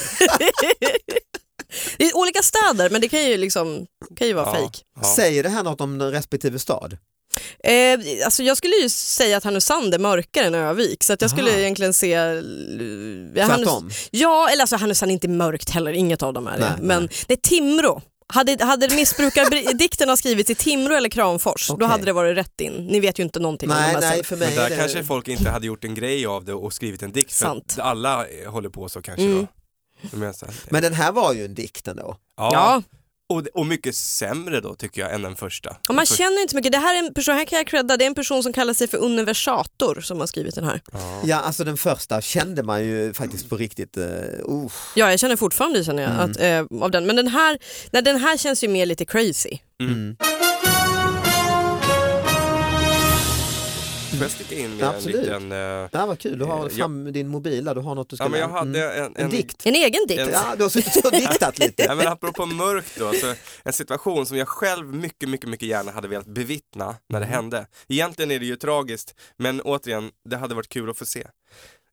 Är 2.00 2.18
olika 2.18 2.42
städer 2.42 2.90
men 2.90 3.02
det 3.02 3.10
kan 3.10 3.24
ju, 3.26 3.38
liksom, 3.38 3.86
kan 4.18 4.28
ju 4.28 4.34
vara 4.34 4.46
Ja, 4.46 4.54
fejk. 4.56 4.84
ja. 5.02 5.04
Säger 5.16 5.44
det 5.44 5.50
här 5.50 5.64
något 5.64 5.82
om 5.82 5.98
den 5.98 6.12
respektive 6.12 6.60
stad? 6.60 6.98
Eh, 7.64 8.00
alltså 8.26 8.44
jag 8.44 8.58
skulle 8.58 8.76
ju 8.76 8.90
säga 8.90 9.38
att 9.38 9.44
Härnösand 9.44 9.94
är 9.94 10.00
mörkare 10.00 10.46
än 10.46 10.56
Övik 10.56 11.04
så 11.04 11.14
att 11.14 11.22
jag 11.22 11.32
skulle 11.32 11.50
Aha. 11.50 11.60
egentligen 11.60 11.94
se... 11.94 12.14
eh, 12.14 12.42
Tvärtom? 13.36 13.90
Ja, 14.12 14.50
eller 14.50 14.62
alltså 14.64 14.76
Härnösand 14.76 15.10
är 15.12 15.14
inte 15.14 15.28
mörkt 15.28 15.70
heller, 15.70 15.92
inget 15.94 16.24
av 16.24 16.34
dem 16.34 16.48
är 16.48 16.52
det. 16.52 16.60
Nej, 16.60 16.72
Men 16.82 17.02
nej. 17.04 17.10
det 17.28 17.34
är 17.34 17.38
Timrå. 17.38 18.02
Hade, 18.34 18.66
hade 18.66 18.96
missbrukardikten 18.96 20.10
ha 20.10 20.18
skrivits 20.18 20.50
i 20.50 20.56
Timrå 20.56 20.96
eller 20.96 21.10
Kramfors, 21.10 21.68
då 21.68 21.74
Okej. 21.74 21.88
hade 21.88 22.06
det 22.06 22.14
varit 22.14 22.38
rätt 22.38 22.62
in. 22.62 22.74
Ni 22.74 23.00
vet 23.00 23.20
ju 23.20 23.24
inte 23.24 23.40
någonting 23.40 23.70
om 23.70 23.76
de 23.76 23.82
Nej, 23.82 23.94
här 23.94 24.02
nej 24.02 24.24
för 24.24 24.38
mig 24.38 24.48
Men 24.50 24.58
är 24.58 24.62
där 24.64 24.70
det... 24.70 24.82
kanske 24.82 25.04
folk 25.04 25.28
inte 25.28 25.50
hade 25.50 25.68
gjort 25.68 25.84
en 25.84 25.96
grej 25.96 26.26
av 26.26 26.46
det 26.46 26.54
och 26.54 26.74
skrivit 26.74 27.04
en 27.04 27.12
dikt. 27.12 27.32
Sant. 27.32 27.76
alla 27.80 28.26
håller 28.48 28.70
på 28.70 28.90
så 28.90 29.02
kanske 29.02 29.24
Mm. 29.26 29.48
då. 30.12 30.28
Men 30.70 30.82
den 30.82 30.94
här 30.94 31.12
var 31.12 31.34
ju 31.34 31.46
en 31.46 31.54
dikt 31.56 31.88
ändå. 31.88 32.18
ja. 32.38 32.84
Och, 33.30 33.48
och 33.54 33.66
mycket 33.66 33.96
sämre 33.96 34.62
då 34.62 34.76
tycker 34.76 35.02
jag 35.02 35.14
än 35.14 35.22
den 35.22 35.36
första. 35.36 35.78
och 35.90 35.96
man 35.96 36.06
känner 36.06 36.42
inte 36.42 36.52
så 36.52 36.56
mycket. 36.58 36.72
Det 36.72 36.78
här 36.78 36.96
är 36.96 37.00
en 37.08 37.14
person, 37.14 37.36
här 37.36 37.46
kan 37.46 37.58
jag 37.58 37.68
credda, 37.68 37.98
det 37.98 38.06
är 38.06 38.08
en 38.08 38.16
person 38.16 38.44
som 38.44 38.54
kallar 38.54 38.74
sig 38.74 38.88
för 38.88 38.98
universator 38.98 40.02
som 40.02 40.20
har 40.20 40.28
skrivit 40.28 40.56
den 40.56 40.64
här. 40.64 40.82
ja. 40.92 41.22
Ja 41.26 41.36
alltså 41.38 41.64
den 41.64 41.78
första 41.78 42.22
kände 42.22 42.64
man 42.64 42.84
ju 42.86 43.14
faktiskt 43.14 43.50
på 43.50 43.58
riktigt, 43.58 43.98
uh, 43.98 44.04
uh. 44.04 44.72
Ja, 44.96 45.10
jag 45.12 45.20
känner 45.20 45.36
fortfarande 45.36 45.84
känner 45.84 46.04
jag, 46.04 46.12
Mm. 46.12 46.32
att, 46.32 46.40
eh, 46.72 46.84
av 46.84 46.92
den. 46.92 47.06
Men 47.06 47.16
den 47.16 47.28
här, 47.28 47.58
nej, 47.92 48.02
den 48.04 48.18
här 48.18 48.38
känns 48.38 48.64
ju 48.64 48.68
mer 48.68 48.86
lite 48.86 49.06
crazy. 49.06 49.58
Mm. 49.82 50.16
Får 54.18 54.24
jag 54.24 54.32
sticka 54.32 54.56
in 54.56 54.78
med 54.78 54.88
Absolut. 54.90 55.16
en 55.16 55.22
liten... 55.22 55.52
eh, 55.52 55.58
Det 55.92 55.98
här 55.98 56.08
var 56.08 56.16
kul, 56.16 56.40
du 56.40 56.46
har 56.46 56.66
Eh, 56.66 56.70
fram 56.76 57.12
din 57.14 57.28
mobil 57.28 57.66
där, 57.66 57.76
du 57.76 57.82
har 57.82 57.96
något 57.96 58.10
du 58.10 58.16
ska 58.16 58.26
ja 58.26 58.30
men 58.30 58.40
jag 58.40 58.48
hade 58.50 58.92
Mm. 58.92 59.06
en, 59.16 59.24
en, 59.26 59.30
dikt. 59.30 59.66
En 59.66 59.76
egen 59.76 60.08
dikt. 60.08 60.20
En- 60.22 60.30
Ja, 60.30 60.54
du 60.58 60.64
har 60.64 60.70
suttit 60.70 61.06
och 61.06 61.12
diktat 61.12 61.60
lite. 61.60 61.84
Ja, 61.88 61.96
men 61.96 62.08
apropå 62.08 62.46
mörkt 62.46 62.96
då, 63.00 63.14
så 63.14 63.34
en 63.64 63.74
situation 63.74 64.26
som 64.26 64.38
jag 64.38 64.48
själv 64.48 64.94
mycket, 64.94 65.30
mycket, 65.30 65.50
mycket 65.50 65.68
gärna 65.68 65.92
hade 65.92 66.08
velat 66.08 66.26
bevittna 66.28 66.96
när 67.10 67.20
det 67.20 67.26
Mm. 67.26 67.36
hände. 67.36 67.68
Egentligen 67.88 68.32
är 68.32 68.40
det 68.40 68.46
ju 68.46 68.56
tragiskt, 68.56 69.16
men 69.38 69.62
återigen, 69.62 70.12
det 70.30 70.38
hade 70.38 70.56
varit 70.56 70.70
kul 70.70 70.90
att 70.90 70.98
få 70.98 71.06
se. 71.06 71.28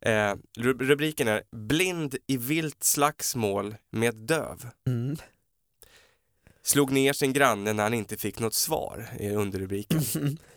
Eh, 0.05 0.11
ru- 0.59 0.79
rubriken 0.85 1.29
är 1.29 1.43
Blind 1.57 2.17
i 2.27 2.37
vilt 2.37 2.85
slagsmål 2.85 3.75
med 3.93 4.15
döv. 4.17 4.67
Mm. 4.87 5.17
Slog 6.65 6.93
ner 6.93 7.13
sin 7.13 7.33
granne 7.33 7.73
när 7.73 7.83
han 7.83 7.95
inte 7.95 8.17
fick 8.17 8.39
något 8.39 8.55
svar, 8.55 9.07
är 9.21 9.37
underrubriken. 9.37 10.03
Ja, 10.15 10.21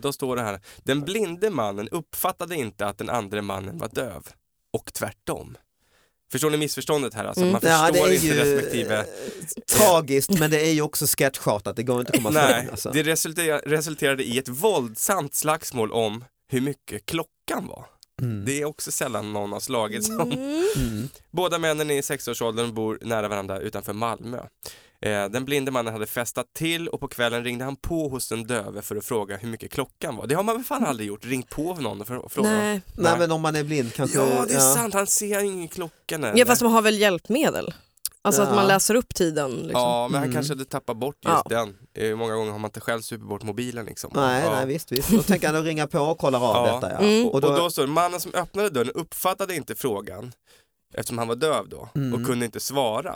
då 0.00 0.12
står 0.12 0.36
det 0.36 0.42
här, 0.42 0.60
den 0.82 1.00
blinde 1.00 1.50
mannen 1.50 1.88
uppfattade 1.88 2.54
inte 2.56 2.86
att 2.86 2.98
den 2.98 3.10
andra 3.10 3.42
mannen 3.42 3.78
var 3.78 3.88
döv. 3.88 4.22
Och 4.72 4.92
tvärtom. 4.92 5.56
Förstår 6.32 6.50
ni 6.50 6.56
missförståndet 6.56 7.14
här? 7.14 7.24
Alltså, 7.24 7.40
Mm. 7.42 7.52
Man 7.52 7.60
Ja, 7.64 7.86
förstår 7.92 8.08
är 8.08 8.12
inte 8.12 8.26
ju 8.26 8.34
respektive 8.34 8.98
eh, 8.98 9.04
tragiskt 9.78 10.38
men 10.38 10.50
det 10.50 10.60
är 10.66 10.72
ju 10.72 10.82
också 10.82 11.06
sketchartat, 11.06 11.76
det 11.76 11.82
går 11.82 12.00
inte 12.00 12.12
att 12.12 12.16
komma 12.18 12.30
Nej. 12.30 12.68
Alltså. 12.70 12.90
det 12.90 13.02
resulter- 13.02 13.62
resulterade 13.68 14.24
i 14.24 14.38
ett 14.38 14.48
våldsamt 14.48 15.34
slagsmål 15.34 15.92
om 15.92 16.24
hur 16.48 16.60
mycket 16.60 17.06
klockan 17.06 17.66
var. 17.66 17.86
Mm. 18.22 18.44
Det 18.44 18.60
är 18.60 18.64
också 18.64 18.90
sällan 18.90 19.32
någon 19.32 19.52
har 19.52 19.60
slagits 19.60 20.08
om. 20.10 20.32
Mm. 20.32 20.64
Mm. 20.76 21.08
Båda 21.30 21.58
männen 21.58 21.90
är 21.90 21.98
i 21.98 22.02
sexårsåldern 22.02 22.66
och 22.68 22.74
bor 22.74 22.98
nära 23.02 23.28
varandra 23.28 23.58
utanför 23.60 23.92
Malmö. 23.92 24.42
Eh, 25.04 25.24
den 25.28 25.44
blinde 25.44 25.70
mannen 25.70 25.92
hade 25.92 26.06
festat 26.06 26.46
till 26.54 26.88
och 26.88 27.00
på 27.00 27.08
kvällen 27.08 27.44
ringde 27.44 27.64
han 27.64 27.76
på 27.76 28.08
hos 28.08 28.28
den 28.28 28.46
döve 28.46 28.82
för 28.82 28.96
att 28.96 29.04
fråga 29.04 29.36
hur 29.36 29.48
mycket 29.48 29.72
klockan 29.72 30.16
var. 30.16 30.26
Det 30.26 30.34
har 30.34 30.42
man 30.42 30.56
väl 30.56 30.64
fan 30.64 30.84
aldrig 30.84 31.08
gjort, 31.08 31.24
ringt 31.26 31.50
på 31.50 31.74
någon 31.74 32.04
för 32.04 32.26
att 32.26 32.32
fråga. 32.32 32.50
Nej. 32.50 32.80
Nej 32.96 33.18
men 33.18 33.32
om 33.32 33.40
man 33.40 33.56
är 33.56 33.64
blind 33.64 33.92
kanske... 33.94 34.18
Ja, 34.18 34.44
det 34.48 34.54
är 34.54 34.74
sant, 34.74 34.94
han 34.94 35.06
ser 35.06 35.40
ingen 35.44 35.68
klocka. 35.68 36.18
Nej. 36.18 36.32
Ja, 36.36 36.46
fast 36.46 36.62
de 36.62 36.72
har 36.72 36.82
väl 36.82 36.98
hjälpmedel? 36.98 37.74
Alltså 38.22 38.42
att 38.42 38.48
Ja. 38.48 38.54
man 38.54 38.66
läser 38.66 38.94
upp 38.94 39.14
tiden. 39.14 39.50
Liksom. 39.50 39.70
Ja, 39.80 40.08
men 40.08 40.14
han 40.14 40.22
Mm. 40.24 40.34
kanske 40.34 40.52
hade 40.52 40.64
tappat 40.64 40.96
bort 40.96 41.16
just 41.24 41.34
Ja. 41.34 41.42
den. 41.48 41.68
Eh, 41.94 42.02
Hur 42.08 42.16
många 42.16 42.34
gånger 42.34 42.52
har 42.52 42.58
man 42.58 42.68
inte 42.68 42.80
själv 42.80 43.00
supit 43.00 43.26
bort 43.28 43.42
mobilen 43.42 43.86
liksom? 43.86 44.10
Nej, 44.14 44.44
ja. 44.44 44.50
nej 44.52 44.66
visst, 44.66 44.92
visst. 44.92 45.08
Då 45.10 45.22
tänker 45.22 45.46
han 45.46 45.56
att 45.56 45.64
ringa 45.64 45.86
på 45.86 45.98
och 45.98 46.18
kollar 46.18 46.40
av 46.40 46.66
Ja. 46.66 46.74
detta. 46.74 46.92
Ja. 46.92 46.98
Mm. 46.98 47.26
Och, 47.26 47.34
Och 47.34 47.40
då- 47.40 47.56
då, 47.56 47.70
står 47.70 47.82
det, 47.82 47.88
mannen 47.92 48.20
som 48.20 48.34
öppnade 48.34 48.70
dörren 48.70 48.90
uppfattade 48.94 49.54
inte 49.56 49.74
frågan 49.74 50.32
eftersom 50.94 51.18
han 51.18 51.28
var 51.28 51.34
döv 51.36 51.68
då 51.68 51.88
Mm. 51.94 52.14
och 52.20 52.26
kunde 52.26 52.44
inte 52.44 52.60
svara. 52.60 53.14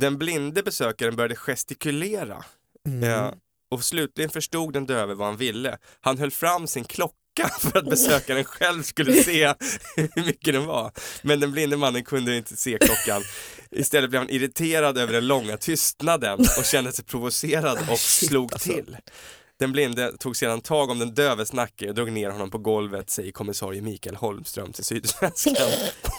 Den 0.00 0.18
blinde 0.18 0.62
besökaren 0.62 1.16
började 1.16 1.36
gestikulera 1.36 2.44
Mm. 2.86 3.02
eh, 3.10 3.32
och 3.70 3.84
slutligen 3.84 4.30
förstod 4.30 4.72
den 4.72 4.86
döve 4.86 5.14
vad 5.14 5.26
han 5.26 5.36
ville. 5.36 5.78
Han 6.00 6.18
höll 6.18 6.30
fram 6.30 6.66
sin 6.66 6.84
klocka 6.84 7.14
för 7.60 7.78
att 7.78 7.84
besökaren 7.90 8.44
själv 8.44 8.82
skulle 8.82 9.22
se 9.22 9.46
hur 9.96 10.26
mycket 10.26 10.54
den 10.54 10.66
var. 10.66 10.92
Men 11.22 11.40
den 11.40 11.52
blinde 11.52 11.76
mannen 11.76 12.04
kunde 12.04 12.36
inte 12.36 12.56
se 12.56 12.78
klockan. 12.80 13.22
Istället 13.70 14.10
blev 14.10 14.20
han 14.22 14.30
irriterad 14.30 14.98
över 14.98 15.12
den 15.12 15.26
långa 15.26 15.56
tystnaden 15.56 16.40
och 16.40 16.64
kände 16.64 16.92
sig 16.92 17.04
provocerad 17.04 17.78
och 17.90 17.98
Shit, 17.98 18.28
slog 18.28 18.52
alltså. 18.52 18.68
till. 18.72 18.96
Den 19.58 19.72
blinde 19.72 20.12
tog 20.18 20.36
sedan 20.36 20.60
tag 20.60 20.90
om 20.90 20.98
den 20.98 21.14
döves 21.14 21.52
nacke 21.52 21.88
och 21.88 21.94
drog 21.94 22.12
ner 22.12 22.30
honom 22.30 22.50
på 22.50 22.58
golvet, 22.58 23.10
säger 23.10 23.32
kommissarie 23.32 23.82
Mikael 23.82 24.16
Holmström 24.16 24.72
till 24.72 24.84
Sydsvenskan. 24.84 25.54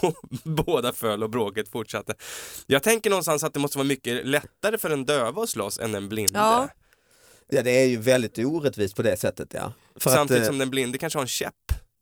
Båda 0.44 0.94
föll 0.94 1.24
och 1.24 1.30
bråket 1.30 1.70
fortsatte. 1.70 2.14
Jag 2.68 2.84
tänker 2.84 3.10
någonstans 3.10 3.44
att 3.44 3.54
det 3.54 3.60
måste 3.60 3.78
vara 3.78 3.88
mycket 3.88 4.26
lättare 4.26 4.78
för 4.78 4.90
den 4.90 5.06
döva 5.06 5.44
att 5.44 5.50
slåss 5.50 5.80
än 5.80 5.92
den 5.92 6.10
blinde. 6.10 6.40
Ja. 6.40 6.70
Ja 7.50 7.62
det 7.62 7.72
är 7.72 7.86
ju 7.86 7.98
väldigt 7.98 8.38
orättvist 8.38 8.96
på 8.96 9.02
det 9.02 9.18
sättet 9.18 9.50
ja. 9.54 9.74
För 10.00 10.10
Samtidigt 10.10 10.42
att, 10.42 10.46
eh, 10.46 10.50
som 10.50 10.58
den 10.58 10.70
blinde 10.70 10.98
kanske 10.98 11.20
har 11.20 11.24
en 11.24 11.28
käpp. 11.28 11.54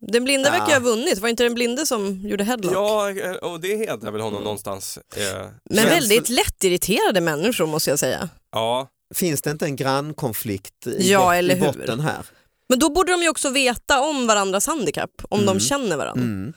Den 0.08 0.24
blinde 0.24 0.52
verkar 0.52 0.68
ju 0.68 0.74
ha 0.74 0.80
vunnit, 0.80 1.20
var 1.20 1.30
inte 1.30 1.44
den 1.44 1.54
blinde 1.54 1.86
som 1.86 2.22
gjorde 2.28 2.44
headlock? 2.44 2.74
Ja, 2.74 3.10
eh, 3.10 3.32
och 3.32 3.60
det 3.60 3.76
hedrar 3.76 4.12
väl 4.12 4.22
honom 4.22 4.44
någonstans. 4.44 5.00
Eh, 5.16 5.48
Men 5.70 5.86
väldigt 5.86 6.30
lättirriterade 6.30 7.22
människor 7.22 7.66
måste 7.66 7.90
jag 7.90 8.00
säga. 8.00 8.30
Ja, 8.52 8.90
finns 9.16 9.42
det 9.42 9.52
inte 9.52 9.66
en 9.66 9.76
grannkonflikt 9.76 10.88
i, 10.88 11.12
Ja, 11.12 11.20
bot- 11.20 11.34
eller 11.36 11.56
i 11.56 11.60
botten 11.60 12.00
här? 12.00 12.26
Men 12.70 12.80
då 12.80 12.90
borde 12.90 13.12
de 13.12 13.22
ju 13.22 13.30
också 13.30 13.50
veta 13.50 14.02
om 14.02 14.28
varandras 14.28 14.68
handikapp, 14.68 15.12
om 15.30 15.40
Mm. 15.42 15.54
de 15.54 15.60
känner 15.60 15.98
varandra. 15.98 16.24
Mm. 16.24 16.54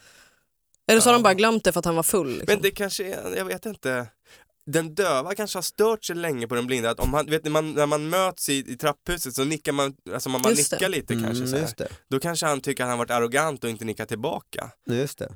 Eller 0.91 1.01
så 1.01 1.09
har 1.09 1.13
Ja. 1.15 1.19
de 1.19 1.23
bara 1.23 1.35
glömt 1.35 1.65
det 1.65 1.73
för 1.73 1.79
att 1.79 1.85
han 1.85 1.97
var 1.97 2.03
full. 2.03 2.29
Liksom. 2.29 2.47
men 2.49 2.63
det 2.63 2.71
kanske 2.71 3.05
är, 3.15 3.37
jag 3.37 3.45
vet 3.45 3.67
inte. 3.67 4.07
Den 4.67 4.95
döva 4.95 5.35
kanske 5.35 5.57
har 5.57 5.63
stört 5.63 6.05
sig 6.05 6.17
länge 6.17 6.49
på 6.49 6.55
den 6.55 6.67
blinda. 6.67 6.91
Att 6.91 7.01
om 7.01 7.11
man, 7.11 7.27
vet 7.27 7.45
ni, 7.45 7.51
man, 7.51 7.73
när 7.73 7.87
man 7.87 8.09
möts 8.09 8.49
i, 8.49 8.65
i 8.73 8.77
trapphuset 8.77 9.35
så 9.35 9.45
nickar 9.45 9.73
man, 9.73 9.95
alltså 10.13 10.29
man 10.29 10.43
bara 10.43 10.53
nickar 10.55 10.89
lite 10.89 11.15
kanske 11.15 11.31
Mm, 11.45 11.49
så 11.49 11.57
just 11.57 11.77
det. 11.77 11.89
Då 12.09 12.19
kanske 12.21 12.47
han 12.47 12.61
tycker 12.61 12.83
att 12.85 12.89
han 12.89 12.99
varit 12.99 13.11
arrogant 13.11 13.65
och 13.65 13.71
inte 13.71 13.85
nickar 13.85 14.07
tillbaka. 14.07 14.71
Just 14.87 15.19
det. 15.19 15.33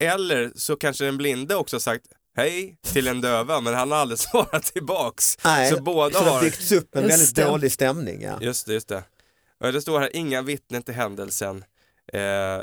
Eller 0.00 0.52
så 0.56 0.76
kanske 0.76 1.04
den 1.04 1.16
blinde 1.16 1.54
också 1.56 1.80
sagt 1.80 2.06
hej 2.36 2.76
till 2.82 3.08
en 3.08 3.20
döva 3.20 3.60
men 3.60 3.74
han 3.74 3.90
har 3.90 3.98
aldrig 3.98 4.18
svarat 4.30 4.62
tillbaks. 4.62 5.38
Nej, 5.44 5.70
Så 5.70 5.82
båda 5.82 6.18
så 6.18 6.24
det 6.24 6.30
har 6.30 6.40
byggts 6.42 6.72
upp 6.72 6.94
en 6.96 7.02
Just 7.02 7.12
väldigt 7.12 7.36
det. 7.36 7.44
dålig 7.44 7.72
stämning. 7.72 8.22
Ja. 8.22 8.38
Just 8.40 8.66
det, 8.66 8.72
just 8.72 8.88
det. 8.88 9.04
Och 9.60 9.72
det 9.72 9.82
står 9.82 10.00
här, 10.00 10.16
inga 10.16 10.42
vittnen 10.42 10.82
till 10.82 10.94
händelsen. 10.94 11.64
Eh, 12.12 12.60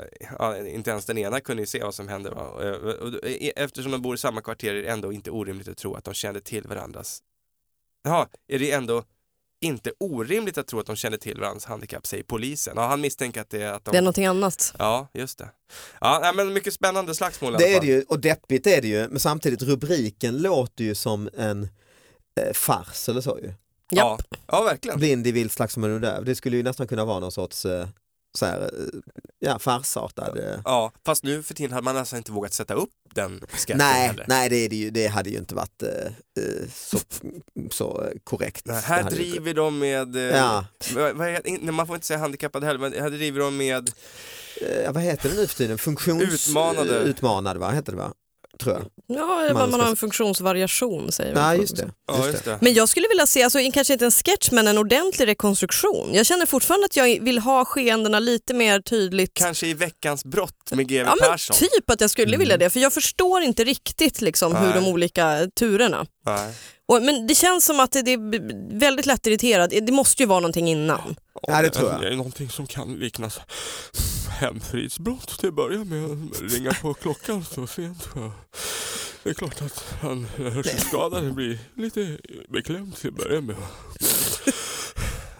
inte 0.76 0.92
ens 0.92 1.06
den 1.06 1.18
ena 1.18 1.40
kunde 1.40 1.64
ju 1.64 1.68
se 1.68 1.84
vad 1.84 1.96
som 1.96 2.08
hände. 2.08 2.30
Va? 2.30 2.54
Eh, 2.64 3.32
eh, 3.32 3.52
eftersom 3.56 3.92
de 3.92 4.02
bor 4.02 4.16
i 4.16 4.18
samma 4.18 4.42
kvarter 4.42 4.76
är 4.76 4.82
det 4.82 4.90
ändå 4.90 5.14
inte 5.14 5.32
orimligt 5.32 5.68
att 5.68 5.78
tro 5.78 5.96
att 5.96 6.04
de 6.04 6.14
kände 6.14 6.42
till 6.42 6.68
varandras. 6.68 7.20
Jaha, 8.04 8.28
är 8.48 8.60
det 8.60 8.72
ändå 8.72 9.04
inte 9.62 9.92
orimligt 10.00 10.58
att 10.58 10.68
tro 10.68 10.80
att 10.80 10.86
de 10.86 10.96
känner 10.96 11.18
till 11.18 11.40
varandras 11.40 11.66
handikapp, 11.66 12.08
säger 12.08 12.24
polisen. 12.24 12.74
Ja, 12.76 12.88
han 12.88 13.02
misstänker 13.02 13.42
att 13.42 13.50
det 13.50 13.62
är 13.62 13.74
att 13.74 13.86
de... 13.86 13.92
Det 13.92 13.98
är 13.98 14.02
någonting 14.02 14.26
annat. 14.26 14.74
Ja, 14.80 15.08
just 15.14 15.38
det. 15.38 15.50
Ja, 16.00 16.34
men 16.36 16.54
mycket 16.54 16.74
spännande 16.74 17.16
slagsmål 17.16 17.56
Det 17.60 17.74
är 17.74 17.82
det 17.82 17.88
ju 17.88 18.04
och 18.08 18.20
deppigt 18.20 18.68
är 18.68 18.82
det 18.82 18.88
ju 18.88 19.08
men 19.08 19.20
samtidigt 19.20 19.62
rubriken 19.62 20.38
låter 20.38 20.84
ju 20.84 20.96
som 20.96 21.30
en 21.38 21.64
eh, 22.42 22.54
fars 22.54 23.10
eller 23.10 23.22
så 23.22 23.40
ju. 23.40 23.54
Ja, 23.90 24.20
ja, 24.48 24.64
verkligen. 24.64 24.98
Blind 24.98 25.28
i 25.28 25.32
vilt 25.32 25.52
slagsmål 25.52 25.90
med 25.90 26.02
döv. 26.02 26.26
Det 26.26 26.36
skulle 26.36 26.58
ju 26.58 26.64
nästan 26.64 26.88
kunna 26.88 27.06
vara 27.06 27.20
någon 27.20 27.32
sorts 27.32 27.66
eh, 27.66 27.88
så 28.38 28.46
här, 28.46 28.62
eh, 28.62 29.00
ja, 29.40 29.60
farsartad. 29.60 30.38
Eh. 30.38 30.60
Ja, 30.66 30.92
fast 31.06 31.24
nu 31.24 31.44
för 31.44 31.54
tiden 31.54 31.72
hade 31.74 31.84
man 31.86 31.96
nästan 31.96 32.18
inte 32.18 32.32
vågat 32.32 32.54
sätta 32.54 32.74
upp 32.74 32.90
den 33.16 33.42
sketchen 33.50 33.78
Nej, 33.78 34.08
heller. 34.08 34.26
nej 34.28 34.50
det, 34.50 34.56
är 34.56 34.70
det, 34.70 34.76
ju, 34.76 34.90
det 34.90 35.08
hade 35.08 35.30
ju 35.30 35.38
inte 35.38 35.56
varit 35.56 35.84
eh, 35.84 35.90
eh, 36.44 36.68
så, 36.76 36.98
så 37.72 38.10
korrekt. 38.24 38.66
Nej, 38.66 38.82
här 38.82 39.00
inte- 39.02 39.16
driver 39.16 39.54
de 39.54 39.80
med, 39.80 40.16
eh, 40.16 40.22
Ja. 40.22 40.66
vad, 40.96 41.16
man 41.74 41.88
får 41.88 41.96
inte 41.96 42.08
säga 42.08 42.20
handikappade 42.20 42.66
heller, 42.66 42.80
men 42.80 42.94
här 42.94 43.10
driver 43.10 43.40
de 43.40 43.58
med, 43.58 43.92
Eh, 44.62 44.92
vad 44.92 45.04
heter 45.04 45.30
det 45.30 45.36
nu 45.36 45.48
för 45.48 45.56
tiden? 45.56 45.78
Funktions... 45.78 46.48
Utmanade. 46.50 47.00
eh, 47.02 47.06
Utmanade 47.06 47.60
va, 47.60 47.72
heter 47.72 47.92
det 47.92 47.98
va? 47.98 48.14
Tror 48.62 48.76
jag. 48.76 48.86
Ja, 49.18 49.26
Man 49.26 49.54
man, 49.54 49.72
man 49.72 49.80
har 49.80 49.88
en 49.88 49.96
funktionsvariation 49.96 51.12
säger 51.12 51.36
man. 51.36 51.44
Nej 51.44 51.60
just 51.62 51.76
det. 51.76 51.90
ja 52.08 52.28
just 52.28 52.46
det. 52.46 52.58
Men 52.62 52.74
jag 52.74 52.90
skulle 52.90 53.08
vilja 53.08 53.28
se, 53.28 53.44
alltså, 53.44 53.60
kanske 53.74 53.94
inte 53.94 54.06
en 54.06 54.12
sketch 54.12 54.52
men 54.52 54.68
en 54.68 54.78
ordentlig 54.78 55.28
rekonstruktion. 55.28 56.14
Jag 56.14 56.26
känner 56.26 56.46
fortfarande 56.46 56.86
att 56.86 56.96
jag 56.96 57.24
vill 57.24 57.40
ha 57.40 57.66
skeendena 57.66 58.20
lite 58.20 58.54
mer 58.54 58.80
tydligt. 58.82 59.32
Kanske 59.34 59.68
i 59.68 59.74
veckans 59.74 60.26
brott 60.26 60.72
med 60.72 60.88
GW 60.88 60.96
Ja 60.98 61.16
men 61.22 61.32
Persson. 61.32 61.56
typ 61.58 61.90
att 61.90 62.02
jag 62.02 62.10
skulle 62.10 62.38
vilja 62.38 62.58
det 62.58 62.70
för 62.70 62.80
jag 62.80 62.94
förstår 62.94 63.42
inte 63.42 63.64
riktigt 63.64 64.22
liksom, 64.22 64.56
hur 64.56 64.74
de 64.74 64.88
olika 64.88 65.48
turerna. 65.60 66.06
Nej. 66.26 66.54
Och, 66.92 67.02
men 67.04 67.28
det 67.28 67.36
känns 67.36 67.66
som 67.66 67.80
att 67.80 67.92
det, 67.92 68.02
det 68.02 68.12
är 68.12 68.80
väldigt 68.80 69.06
lätt 69.06 69.28
irriterad. 69.28 69.70
Det 69.70 69.92
måste 69.92 70.24
ju 70.24 70.28
vara 70.28 70.40
någonting 70.40 70.70
innan. 70.70 71.16
Ja, 71.48 71.62
det 71.62 71.70
tror 71.70 71.90
jag. 71.90 72.02
Det 72.02 72.08
är 72.08 72.16
någonting 72.16 72.50
som 72.50 72.68
kan 72.68 72.94
liknas 72.94 73.40
hemfridsbrott 74.30 75.40
till 75.40 75.50
att 75.50 75.56
börja 75.56 75.84
med. 75.84 76.30
Ringa 76.52 76.74
på 76.82 76.94
klockan 76.94 77.46
så 77.46 77.68
sent. 77.68 78.10
Det 79.24 79.30
är 79.30 79.34
klart 79.34 79.62
att 79.62 79.86
han 80.02 80.28
hörselskadade 80.38 81.32
blir 81.32 81.60
lite 81.76 82.18
beklämd 82.50 82.96
till 82.96 83.10
att 83.10 83.16
börja 83.16 83.42
med. 83.42 83.56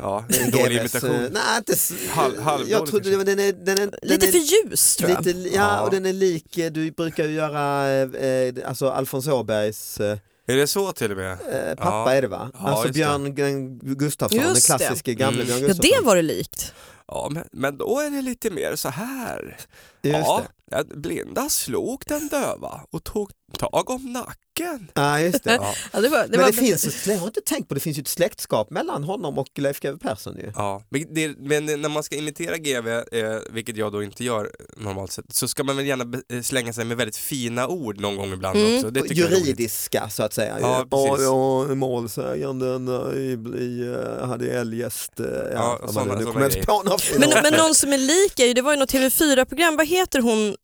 Ja, 0.02 0.26
det 0.30 0.38
är 0.38 0.44
en 0.46 0.52
dålig 0.64 0.82
GVs, 0.82 0.96
eh, 0.96 1.00
imitation. 1.10 1.30
Nej, 1.34 1.58
inte, 1.58 1.74
Halv- 2.10 2.40
halvdålig 2.42 2.72
jag 2.74 2.86
trodde 2.88 3.24
den 3.24 3.40
är, 3.40 3.52
den 3.54 3.78
är, 3.78 3.82
den 3.88 3.92
Lite 4.02 4.28
är, 4.28 4.32
för 4.32 4.40
ljus 4.70 4.96
tror 4.96 5.10
jag. 5.10 5.26
lite, 5.26 5.40
ja, 5.40 5.54
Ja. 5.56 5.82
och 5.82 5.92
den 5.92 6.06
är 6.06 6.14
lik, 6.14 6.58
eh, 6.58 6.72
du 6.72 6.92
brukar 6.92 7.26
ju 7.26 7.34
göra 7.34 7.90
eh, 8.04 8.54
alltså 8.66 8.90
Alfons 8.90 9.28
Åbergs 9.28 10.00
eh, 10.00 10.18
Är 10.48 10.56
det 10.56 10.68
så 10.68 10.92
till 10.92 11.12
och 11.12 11.18
med? 11.18 11.32
eh, 11.32 11.76
pappa 11.76 12.12
Ja. 12.12 12.14
är 12.14 12.22
det 12.22 12.28
va? 12.28 12.52
Ja, 12.54 12.68
alltså 12.70 12.88
det. 12.88 12.94
Björn 12.94 13.36
G- 13.36 13.80
Gustafsson, 13.96 14.40
den 14.40 14.50
Just 14.50 14.68
det. 14.72 14.78
klassiske 14.78 15.14
gamle 15.14 15.36
Mm. 15.42 15.48
Björn 15.48 15.60
Ja 15.62 15.68
Gustafsson. 15.68 16.00
det 16.02 16.06
var 16.06 16.16
det 16.16 16.22
likt. 16.22 16.74
Ja, 17.08 17.28
men, 17.32 17.44
men 17.52 17.78
då 17.78 18.00
är 18.00 18.10
det 18.10 18.22
lite 18.22 18.50
mer 18.50 18.76
så 18.76 18.90
här. 18.90 19.58
Just 20.04 20.18
ja, 20.18 20.44
det. 20.72 20.96
blinda 20.98 21.50
slog 21.50 22.04
den 22.08 22.28
döva 22.28 22.82
och 22.92 23.04
tog 23.04 23.32
tag 23.52 23.90
om 23.90 24.14
nacken. 24.14 24.88
Ja, 24.94 25.20
just 25.20 25.44
det. 25.44 25.52
Ja, 25.62 25.74
Ja, 25.94 26.02
det 26.02 26.10
var, 26.10 26.18
det 26.24 26.28
Men 26.30 26.40
var 26.40 26.48
det 26.48 26.54
finns, 26.54 27.08
jag 27.08 27.18
har 27.18 27.28
inte 27.28 27.42
tänkt 27.42 27.68
på, 27.68 27.74
det 27.74 27.80
finns 27.80 27.98
ju 27.98 28.02
ett 28.02 28.08
släktskap 28.08 28.70
mellan 28.70 29.04
honom 29.04 29.38
och 29.38 29.48
Leif 29.60 29.80
GW 29.80 29.98
Persson 29.98 30.36
ju. 30.38 30.52
ja. 30.56 30.84
Men, 30.90 31.14
det, 31.14 31.36
men 31.40 31.66
när 31.82 31.90
man 31.90 32.04
ska 32.04 32.16
imitera 32.16 32.58
GV, 32.58 32.88
eh, 32.88 33.40
vilket 33.52 33.78
jag 33.78 33.92
då 33.92 34.04
inte 34.04 34.24
gör 34.24 34.52
normalt 34.78 35.12
sett, 35.12 35.26
så 35.34 35.48
ska 35.48 35.64
man 35.64 35.78
väl 35.78 35.86
gärna 35.86 36.18
eh, 36.34 36.42
slänga 36.42 36.74
sig 36.74 36.86
med 36.86 36.98
väldigt 36.98 37.18
fina 37.18 37.68
ord 37.68 38.00
någon 38.00 38.16
gång 38.16 38.34
ibland 38.34 38.58
Mm. 38.58 38.76
också. 38.76 38.90
Det. 38.90 39.14
Juridiska 39.16 40.10
så 40.10 40.24
att 40.24 40.34
säga. 40.34 40.58
Ja, 40.62 40.86
precis. 40.92 41.28
och, 41.28 41.60
och 41.70 41.78
målsäganden 41.78 42.88
eh, 42.88 43.18
i, 43.18 43.32
i, 43.64 43.96
eh, 44.22 44.28
hade 44.28 44.52
eljest, 44.60 45.20
eh, 45.20 45.26
ja, 45.54 45.80
Ja, 45.88 45.92
man 45.92 46.08
nu 46.18 46.26
kommer 46.26 46.42
jag 46.42 46.52
inte 46.52 46.66
på 46.66 46.84
något. 46.84 47.04
Men, 47.20 47.30
men 47.44 47.54
någon 47.54 47.76
som 47.76 47.94
är 47.94 47.98
lik 47.98 48.40
är 48.40 48.46
ju, 48.46 48.54
det 48.54 48.62
var 48.62 48.72
ju 48.74 48.80
något 48.80 48.94
TV4-program, 48.94 49.76
vad 49.78 49.88
heter 49.88 50.22
hon 50.22 50.56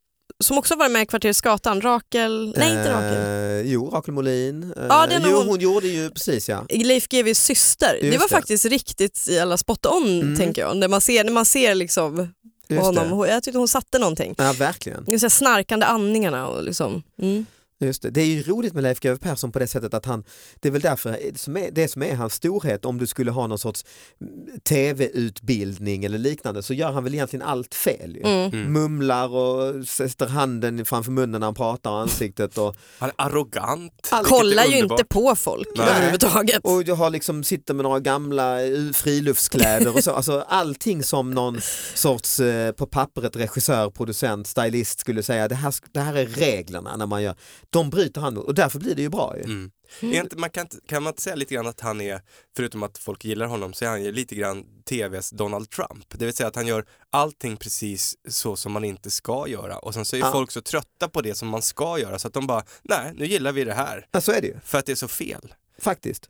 som 0.44 0.58
också 0.58 0.76
var 0.76 0.90
med 0.90 1.02
i 1.02 1.06
Kvarteret 1.06 1.38
Skatan? 1.38 1.82
Rakel? 1.82 2.54
Nej 2.58 2.70
inte 2.70 2.92
Rakel. 2.92 3.18
Eh, 3.66 3.72
jo, 3.74 3.90
Rakel 3.90 4.14
Molin. 4.14 4.64
Eh, 4.78 4.86
Ja, 4.90 5.08
den 5.08 5.22
jo, 5.26 5.38
hon- 5.38 5.48
hon 5.48 5.60
gjorde 5.60 5.88
ju 5.88 6.10
precis 6.10 6.50
ja. 6.50 6.66
Leif 6.70 7.08
GWs 7.08 7.40
syster. 7.44 7.98
det 8.02 8.08
Just 8.08 8.20
var 8.20 8.28
det. 8.28 8.34
faktiskt 8.36 8.66
riktigt 8.66 9.28
jävla 9.28 9.58
spot 9.58 9.86
on 9.86 10.22
Mm. 10.22 10.38
tänker 10.38 10.62
jag. 10.62 10.78
När 10.78 10.88
man 10.88 11.02
ser, 11.02 11.24
när 11.24 11.32
man 11.32 11.46
ser 11.46 11.76
liksom 11.76 12.34
Just 12.70 12.82
honom. 12.82 13.20
det. 13.22 13.30
Jag 13.30 13.44
tyckte 13.44 13.58
hon 13.58 13.68
satte 13.68 14.00
någonting. 14.00 14.36
Ja, 14.38 14.54
verkligen. 14.54 15.06
Det 15.06 15.22
här 15.22 15.30
snarkande 15.30 15.86
andningarna 15.86 16.48
och 16.48 16.64
liksom. 16.64 17.04
Mm. 17.22 17.46
Just 17.80 18.02
det. 18.02 18.10
det 18.10 18.22
är 18.22 18.26
ju 18.26 18.44
roligt 18.44 18.74
med 18.74 18.84
Leif 18.84 19.00
GW 19.00 19.18
Persson 19.18 19.52
på 19.52 19.60
det 19.60 19.68
sättet 19.68 19.94
att 19.94 20.06
han, 20.06 20.24
det 20.60 20.68
är 20.68 20.72
väl 20.72 20.82
därför 20.82 21.12
det 21.32 21.40
som 21.40 21.58
är, 21.58 21.72
det 21.72 21.88
som 21.88 22.04
är 22.04 22.16
hans 22.16 22.34
storhet 22.34 22.86
om 22.86 22.98
du 22.98 23.08
skulle 23.08 23.32
ha 23.32 23.48
någon 23.48 23.60
sorts 23.60 23.86
mm, 24.22 24.60
tv-utbildning 24.60 26.06
eller 26.06 26.18
liknande 26.18 26.64
så 26.64 26.74
gör 26.74 26.92
han 26.92 27.04
väl 27.04 27.14
egentligen 27.14 27.46
allt 27.46 27.76
fel. 27.76 28.16
Ju. 28.16 28.22
Mm. 28.22 28.54
Mm. 28.54 28.74
Mumlar 28.74 29.36
och 29.36 29.88
sätter 29.88 30.28
handen 30.28 30.86
framför 30.86 31.12
munnen 31.12 31.40
när 31.40 31.48
han 31.48 31.54
pratar 31.56 31.92
och 31.92 32.00
ansiktet 32.00 32.58
och, 32.58 32.76
Han 33.00 33.10
är 33.10 33.26
arrogant. 33.26 34.08
Allt- 34.12 34.28
Kollar 34.28 34.66
ju 34.66 34.78
inte 34.78 35.04
på 35.04 35.36
folk 35.36 35.68
Nej. 35.78 35.88
överhuvudtaget. 35.90 36.60
och 36.64 36.84
jag 36.84 36.96
har 36.96 37.10
liksom, 37.10 37.44
sitter 37.44 37.74
med 37.74 37.84
några 37.84 38.00
gamla 38.00 38.66
eh, 38.66 38.92
friluftskläder 38.94 39.96
och 39.96 40.04
så. 40.04 40.12
Alltså, 40.12 40.46
allting 40.48 41.04
som 41.04 41.32
någon 41.32 41.60
sorts 41.94 42.40
eh, 42.40 42.72
på 42.72 42.86
pappret 42.86 43.36
regissör, 43.36 43.90
producent, 43.90 44.48
stylist 44.48 45.00
skulle 45.00 45.24
säga 45.24 45.48
det 45.48 45.56
här, 45.56 45.74
det 45.92 46.00
här 46.00 46.16
är 46.16 46.26
reglerna 46.26 46.96
när 46.96 47.06
man 47.06 47.24
gör. 47.24 47.36
De 47.70 47.90
bryter 47.90 48.22
han 48.22 48.34
mot 48.34 48.46
och 48.46 48.56
därför 48.56 48.80
blir 48.80 48.96
det 48.96 49.02
ju 49.02 49.10
bra. 49.10 49.38
Ju. 49.38 49.44
Mm. 49.44 49.72
Är 50.02 50.22
inte, 50.22 50.38
man 50.38 50.50
kan, 50.50 50.62
inte- 50.62 50.78
kan 50.88 51.04
man 51.04 51.12
inte 51.12 51.22
säga 51.22 51.36
lite 51.36 51.54
grann 51.54 51.68
att 51.68 51.80
han 51.82 52.02
är, 52.02 52.22
förutom 52.56 52.84
att 52.84 52.98
folk 52.98 53.26
gillar 53.26 53.46
honom, 53.46 53.74
så 53.74 53.86
är 53.86 53.90
han 53.90 54.04
ju 54.04 54.12
lite 54.12 54.36
grann 54.36 54.64
TVs 54.90 55.30
Donald 55.30 55.70
Trump. 55.70 56.06
Det 56.20 56.26
vill 56.26 56.34
säga 56.34 56.48
att 56.48 56.56
han 56.56 56.68
gör 56.68 56.86
allting 57.10 57.58
precis 57.58 58.16
så 58.30 58.56
som 58.56 58.72
man 58.72 58.84
inte 58.84 59.12
ska 59.12 59.48
göra 59.48 59.78
och 59.78 59.94
sen 59.94 60.06
så 60.06 60.16
är 60.16 60.20
Ja. 60.20 60.32
folk 60.32 60.52
så 60.52 60.62
trötta 60.62 61.08
på 61.10 61.22
det 61.22 61.36
som 61.36 61.48
man 61.48 61.62
ska 61.62 62.00
göra 62.00 62.20
så 62.20 62.28
att 62.28 62.34
de 62.34 62.48
bara, 62.48 62.64
nej 62.84 63.14
nu 63.16 63.26
gillar 63.26 63.52
vi 63.52 63.64
det 63.64 63.74
här. 63.74 64.08
Ja, 64.12 64.22
så 64.22 64.32
är 64.32 64.42
det 64.42 64.48
ju, 64.48 64.60
För 64.66 64.78
att 64.78 64.86
det 64.86 64.92
är 64.92 64.96
så 64.96 65.08
fel. 65.08 65.54
faktiskt. 65.80 66.30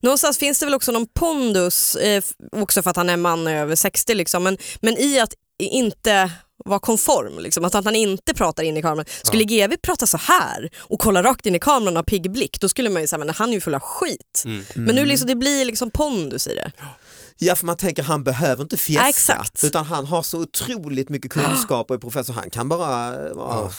Någonstans 0.00 0.38
finns 0.38 0.58
det 0.58 0.66
väl 0.66 0.74
också 0.74 0.92
någon 0.92 1.06
pondus, 1.06 1.96
eh, 1.96 2.24
också 2.52 2.82
för 2.82 2.90
att 2.90 2.96
han 2.96 3.08
är 3.08 3.16
man 3.16 3.46
över 3.46 3.74
60 3.76 4.14
liksom, 4.14 4.42
men, 4.42 4.58
men 4.80 4.96
i 4.98 5.20
att 5.20 5.34
inte 5.58 6.30
vara 6.64 6.78
konform, 6.78 7.38
liksom, 7.38 7.64
att 7.64 7.74
han 7.74 7.96
inte 7.96 8.34
pratar 8.34 8.62
in 8.62 8.76
i 8.76 8.82
kameran. 8.82 9.04
Skulle 9.22 9.44
GW 9.44 9.76
prata 9.82 10.06
så 10.06 10.16
här 10.16 10.70
och 10.78 11.00
kolla 11.00 11.22
rakt 11.22 11.46
in 11.46 11.54
i 11.54 11.58
kameran 11.58 11.96
och 11.96 11.98
ha 11.98 12.02
pigg 12.02 12.30
blick, 12.30 12.60
då 12.60 12.68
skulle 12.68 12.90
man 12.90 13.02
ju 13.02 13.08
säga 13.08 13.18
men 13.18 13.30
han 13.30 13.48
är 13.48 13.54
ju 13.54 13.60
full 13.60 13.74
av 13.74 13.80
skit. 13.80 14.42
Mm. 14.44 14.64
Men 14.74 14.94
nu 14.94 15.04
liksom, 15.04 15.28
det 15.28 15.34
blir 15.34 15.64
liksom 15.64 15.90
pondus 15.90 16.46
i 16.46 16.54
det. 16.54 16.72
Ja 17.38 17.54
för 17.54 17.66
man 17.66 17.76
tänker 17.76 18.02
han 18.02 18.24
behöver 18.24 18.62
inte 18.62 18.76
fjäska 18.76 19.44
Ja, 19.62 19.66
utan 19.68 19.84
han 19.84 20.06
har 20.06 20.22
så 20.22 20.40
otroligt 20.40 21.08
mycket 21.08 21.32
kunskap 21.32 21.90
och 21.90 21.96
är 21.96 22.00
professor. 22.00 22.34
Han 22.34 22.50
kan 22.50 22.68
bara, 22.68 23.14
ja, 23.28 23.70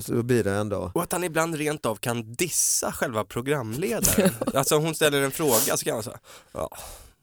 så, 0.00 0.22
blir 0.22 0.44
det 0.44 0.52
ändå. 0.52 0.90
Och 0.94 1.02
att 1.02 1.12
han 1.12 1.24
ibland 1.24 1.54
rent 1.54 1.86
av 1.86 1.96
kan 1.96 2.34
dissa 2.34 2.92
själva 2.92 3.24
programledaren. 3.24 4.30
alltså 4.54 4.76
hon 4.76 4.94
ställer 4.94 5.22
en 5.22 5.30
fråga 5.30 5.76
så 5.76 5.84
kan 5.84 5.94
han 5.94 6.02
säga, 6.02 6.18
ja. 6.52 6.70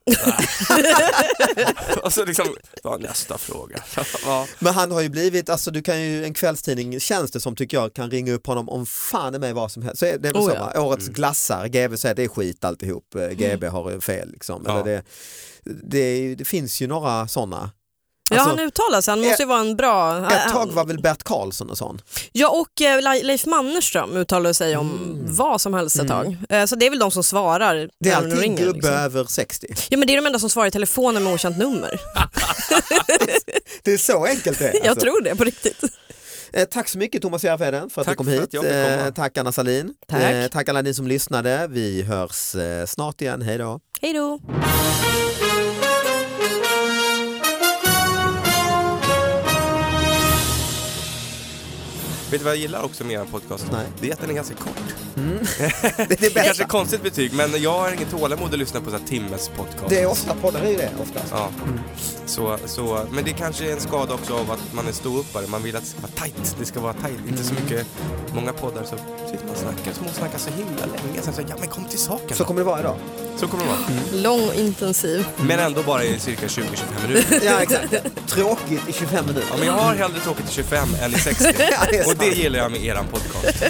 Nej." 0.07 1.67
och 2.03 2.13
så 2.13 2.25
liksom, 2.25 2.45
ja, 2.83 2.97
nästa 2.97 3.37
fråga. 3.37 3.83
ja. 4.25 4.47
Men 4.59 4.73
han 4.73 4.91
har 4.91 5.01
ju 5.01 5.09
blivit, 5.09 5.49
alltså 5.49 5.71
du 5.71 5.81
kan 5.81 6.01
ju, 6.01 6.25
en 6.25 6.33
kvällstidning 6.33 6.99
känns 6.99 7.31
det 7.31 7.39
som 7.39 7.55
tycker 7.55 7.77
jag 7.77 7.93
kan 7.93 8.11
ringa 8.11 8.33
upp 8.33 8.47
honom 8.47 8.69
om 8.69 8.85
fan 8.85 9.35
i 9.35 9.39
mig 9.39 9.53
vad 9.53 9.71
som 9.71 9.83
helst. 9.83 9.99
Så 9.99 10.05
är 10.05 10.17
det 10.17 10.29
är 10.29 10.33
Oh, 10.33 10.49
så, 10.49 10.55
ja. 10.55 10.71
va? 10.73 10.81
Årets 10.81 11.07
glassar, 11.07 11.67
GB 11.67 11.97
säger 11.97 12.15
det 12.15 12.23
är 12.23 12.27
skit 12.27 12.65
alltihop, 12.65 13.15
Eh, 13.15 13.29
GB 13.29 13.67
har 13.67 13.99
fel 13.99 14.31
liksom. 14.31 14.63
Ja. 14.65 14.71
Eller 14.71 14.83
det, 14.83 15.03
det, 15.83 16.35
det 16.35 16.45
finns 16.45 16.81
ju 16.81 16.87
några 16.87 17.27
sådana. 17.27 17.71
Ja 18.29 18.35
Alltså, 18.41 18.49
han 18.55 18.59
uttalar 18.67 19.01
sig, 19.01 19.11
han 19.11 19.21
måste 19.21 19.43
ju 19.43 19.47
vara 19.47 19.59
en 19.59 19.75
bra... 19.75 20.17
Ett 20.31 20.51
tag 20.53 20.71
var 20.71 20.85
väl 20.85 21.01
Bert 21.01 21.23
Karlsson 21.23 21.69
och 21.69 21.77
sån. 21.77 22.01
Ja 22.31 22.49
och 22.49 22.81
eh, 22.81 23.01
Le- 23.01 23.23
Leif 23.23 23.45
Mannerström 23.45 24.17
uttalar 24.17 24.53
sig 24.53 24.77
om 24.77 24.87
Mm. 24.91 25.35
vad 25.35 25.61
som 25.61 25.73
helst 25.73 25.99
ett 25.99 26.07
tag. 26.07 26.37
Eh, 26.49 26.65
Så 26.65 26.75
det 26.75 26.85
är 26.85 26.89
väl 26.89 26.99
de 26.99 27.11
som 27.11 27.23
svarar 27.23 27.89
Det 27.99 28.09
är 28.09 28.15
alltid 28.15 28.39
ringer. 28.39 28.57
gubbe 28.57 28.73
Liksom. 28.73 28.93
över 28.93 29.23
60. 29.23 29.67
Ja 29.89 29.97
men 29.97 30.07
det 30.07 30.13
är 30.13 30.17
de 30.17 30.25
enda 30.25 30.39
som 30.39 30.49
svarar 30.49 30.67
i 30.67 30.71
telefonen 30.71 31.23
med 31.23 31.33
okänt 31.33 31.57
nummer. 31.57 32.01
Det 33.83 33.93
är 33.93 33.97
så 33.97 34.25
enkelt 34.25 34.59
det 34.59 34.67
är. 34.67 34.73
Jag 34.77 34.87
alltså. 34.87 35.05
tror 35.05 35.21
det 35.21 35.35
på 35.35 35.43
riktigt. 35.43 35.83
Eh, 36.53 36.65
tack 36.65 36.89
så 36.89 36.97
mycket 36.97 37.21
Thomas 37.21 37.43
Järvheden 37.43 37.89
för 37.89 38.01
att 38.01 38.05
Tack 38.07 38.13
du 38.13 38.17
kom 38.17 38.27
hit. 38.27 38.49
jag. 38.51 38.65
Eh, 38.65 39.09
tack 39.13 39.37
Anna 39.37 39.51
Salin. 39.51 39.93
Tack. 40.09 40.51
Tack 40.51 40.69
alla 40.69 40.81
ni 40.81 40.93
som 40.93 41.07
lyssnade. 41.07 41.67
Vi 41.69 42.01
hörs 42.03 42.55
snart 42.89 43.21
igen. 43.21 43.41
Hej 43.41 43.57
då. 43.57 43.79
Hej 44.01 44.13
då. 44.13 44.39
Vet 52.31 52.39
du 52.39 52.43
vad 52.45 52.53
jag 52.53 52.61
gillar 52.61 52.83
också 52.83 53.03
med 53.03 53.13
er 53.21 53.25
podcast? 53.31 53.65
Nej. 53.71 53.85
Det 54.01 54.09
är 54.09 54.13
att 54.13 54.21
den 54.21 54.29
är 54.29 54.33
ganska 54.33 54.55
kort. 54.55 54.73
Det 55.17 55.63
är 55.63 56.07
det 56.07 56.13
är 56.13 56.17
kanske 56.17 56.29
bästa. 56.33 56.63
ett 56.63 56.69
konstigt 56.69 57.03
betyg, 57.03 57.33
men 57.33 57.61
jag 57.61 57.79
har 57.79 57.91
ingen 57.91 58.09
tålamod 58.09 58.53
att 58.53 58.59
lyssna 58.59 58.81
på 58.81 58.89
så 58.89 58.97
här 58.97 59.05
timmes 59.05 59.49
podcast. 59.49 59.89
Det 59.89 60.01
är 60.01 60.05
ofta 60.07 60.33
poddar 60.35 60.61
är 60.61 60.69
ju 60.69 60.77
det 60.77 60.91
oftast. 61.01 61.31
Ja. 61.31 61.49
Så, 62.25 62.57
så, 62.65 63.05
men 63.11 63.23
det 63.23 63.31
kanske 63.33 63.69
är 63.69 63.73
en 63.73 63.79
skada 63.79 64.13
också 64.13 64.33
av 64.33 64.51
att 64.51 64.73
man 64.73 64.87
är 64.87 64.91
ståuppare. 64.91 65.47
Man 65.47 65.63
vill 65.63 65.75
att 65.75 65.83
det 65.83 65.87
ska 65.89 65.99
vara 66.01 66.11
tajt. 66.15 66.55
Det 66.59 66.65
ska 66.65 66.79
vara 66.79 66.93
tajt. 66.93 67.19
Inte 67.27 67.43
så 67.43 67.53
mycket, 67.53 67.87
många 68.33 68.53
poddar 68.53 68.83
så 68.83 68.95
sitter 69.31 69.45
man 69.45 69.49
och 69.55 69.57
snackar, 69.57 69.93
så 69.93 70.03
man 70.03 70.13
snackar 70.13 70.37
så 70.39 70.49
himla 70.49 70.85
länge. 70.85 71.21
Sen 71.21 71.33
så, 71.33 71.41
ja 71.49 71.55
men 71.59 71.67
kom 71.69 71.85
till 71.85 71.99
saken. 71.99 72.37
Så 72.37 72.43
kommer 72.45 72.61
det 72.61 72.65
vara 72.65 72.79
idag. 72.79 72.95
Så 73.39 73.47
kommer 73.47 73.63
det 73.63 73.69
vara. 73.69 73.79
Lång 74.23 74.47
och 74.47 74.53
intensiv. 74.55 75.25
Men 75.37 75.59
ändå 75.59 75.83
bara 75.83 76.03
i 76.03 76.19
cirka 76.19 76.47
20-25 76.47 76.63
minuter. 77.07 77.41
Ja, 77.45 77.61
exakt. 77.61 77.93
Tråkigt 78.27 78.89
i 78.89 78.93
25 78.93 79.25
minuter. 79.25 79.47
Ja, 79.51 79.57
men 79.57 79.67
jag 79.67 79.73
har 79.73 79.95
hellre 79.95 80.19
tråkigt 80.19 80.49
i 80.49 80.53
25 80.53 80.87
än 81.01 81.11
i 81.15 81.17
60. 81.19 81.45
Ja, 81.71 81.77
det 81.91 82.05
Och 82.07 82.15
det 82.15 82.27
gillar 82.27 82.59
jag 82.59 82.71
med 82.71 82.85
eran 82.85 83.05
podcast. 83.07 83.63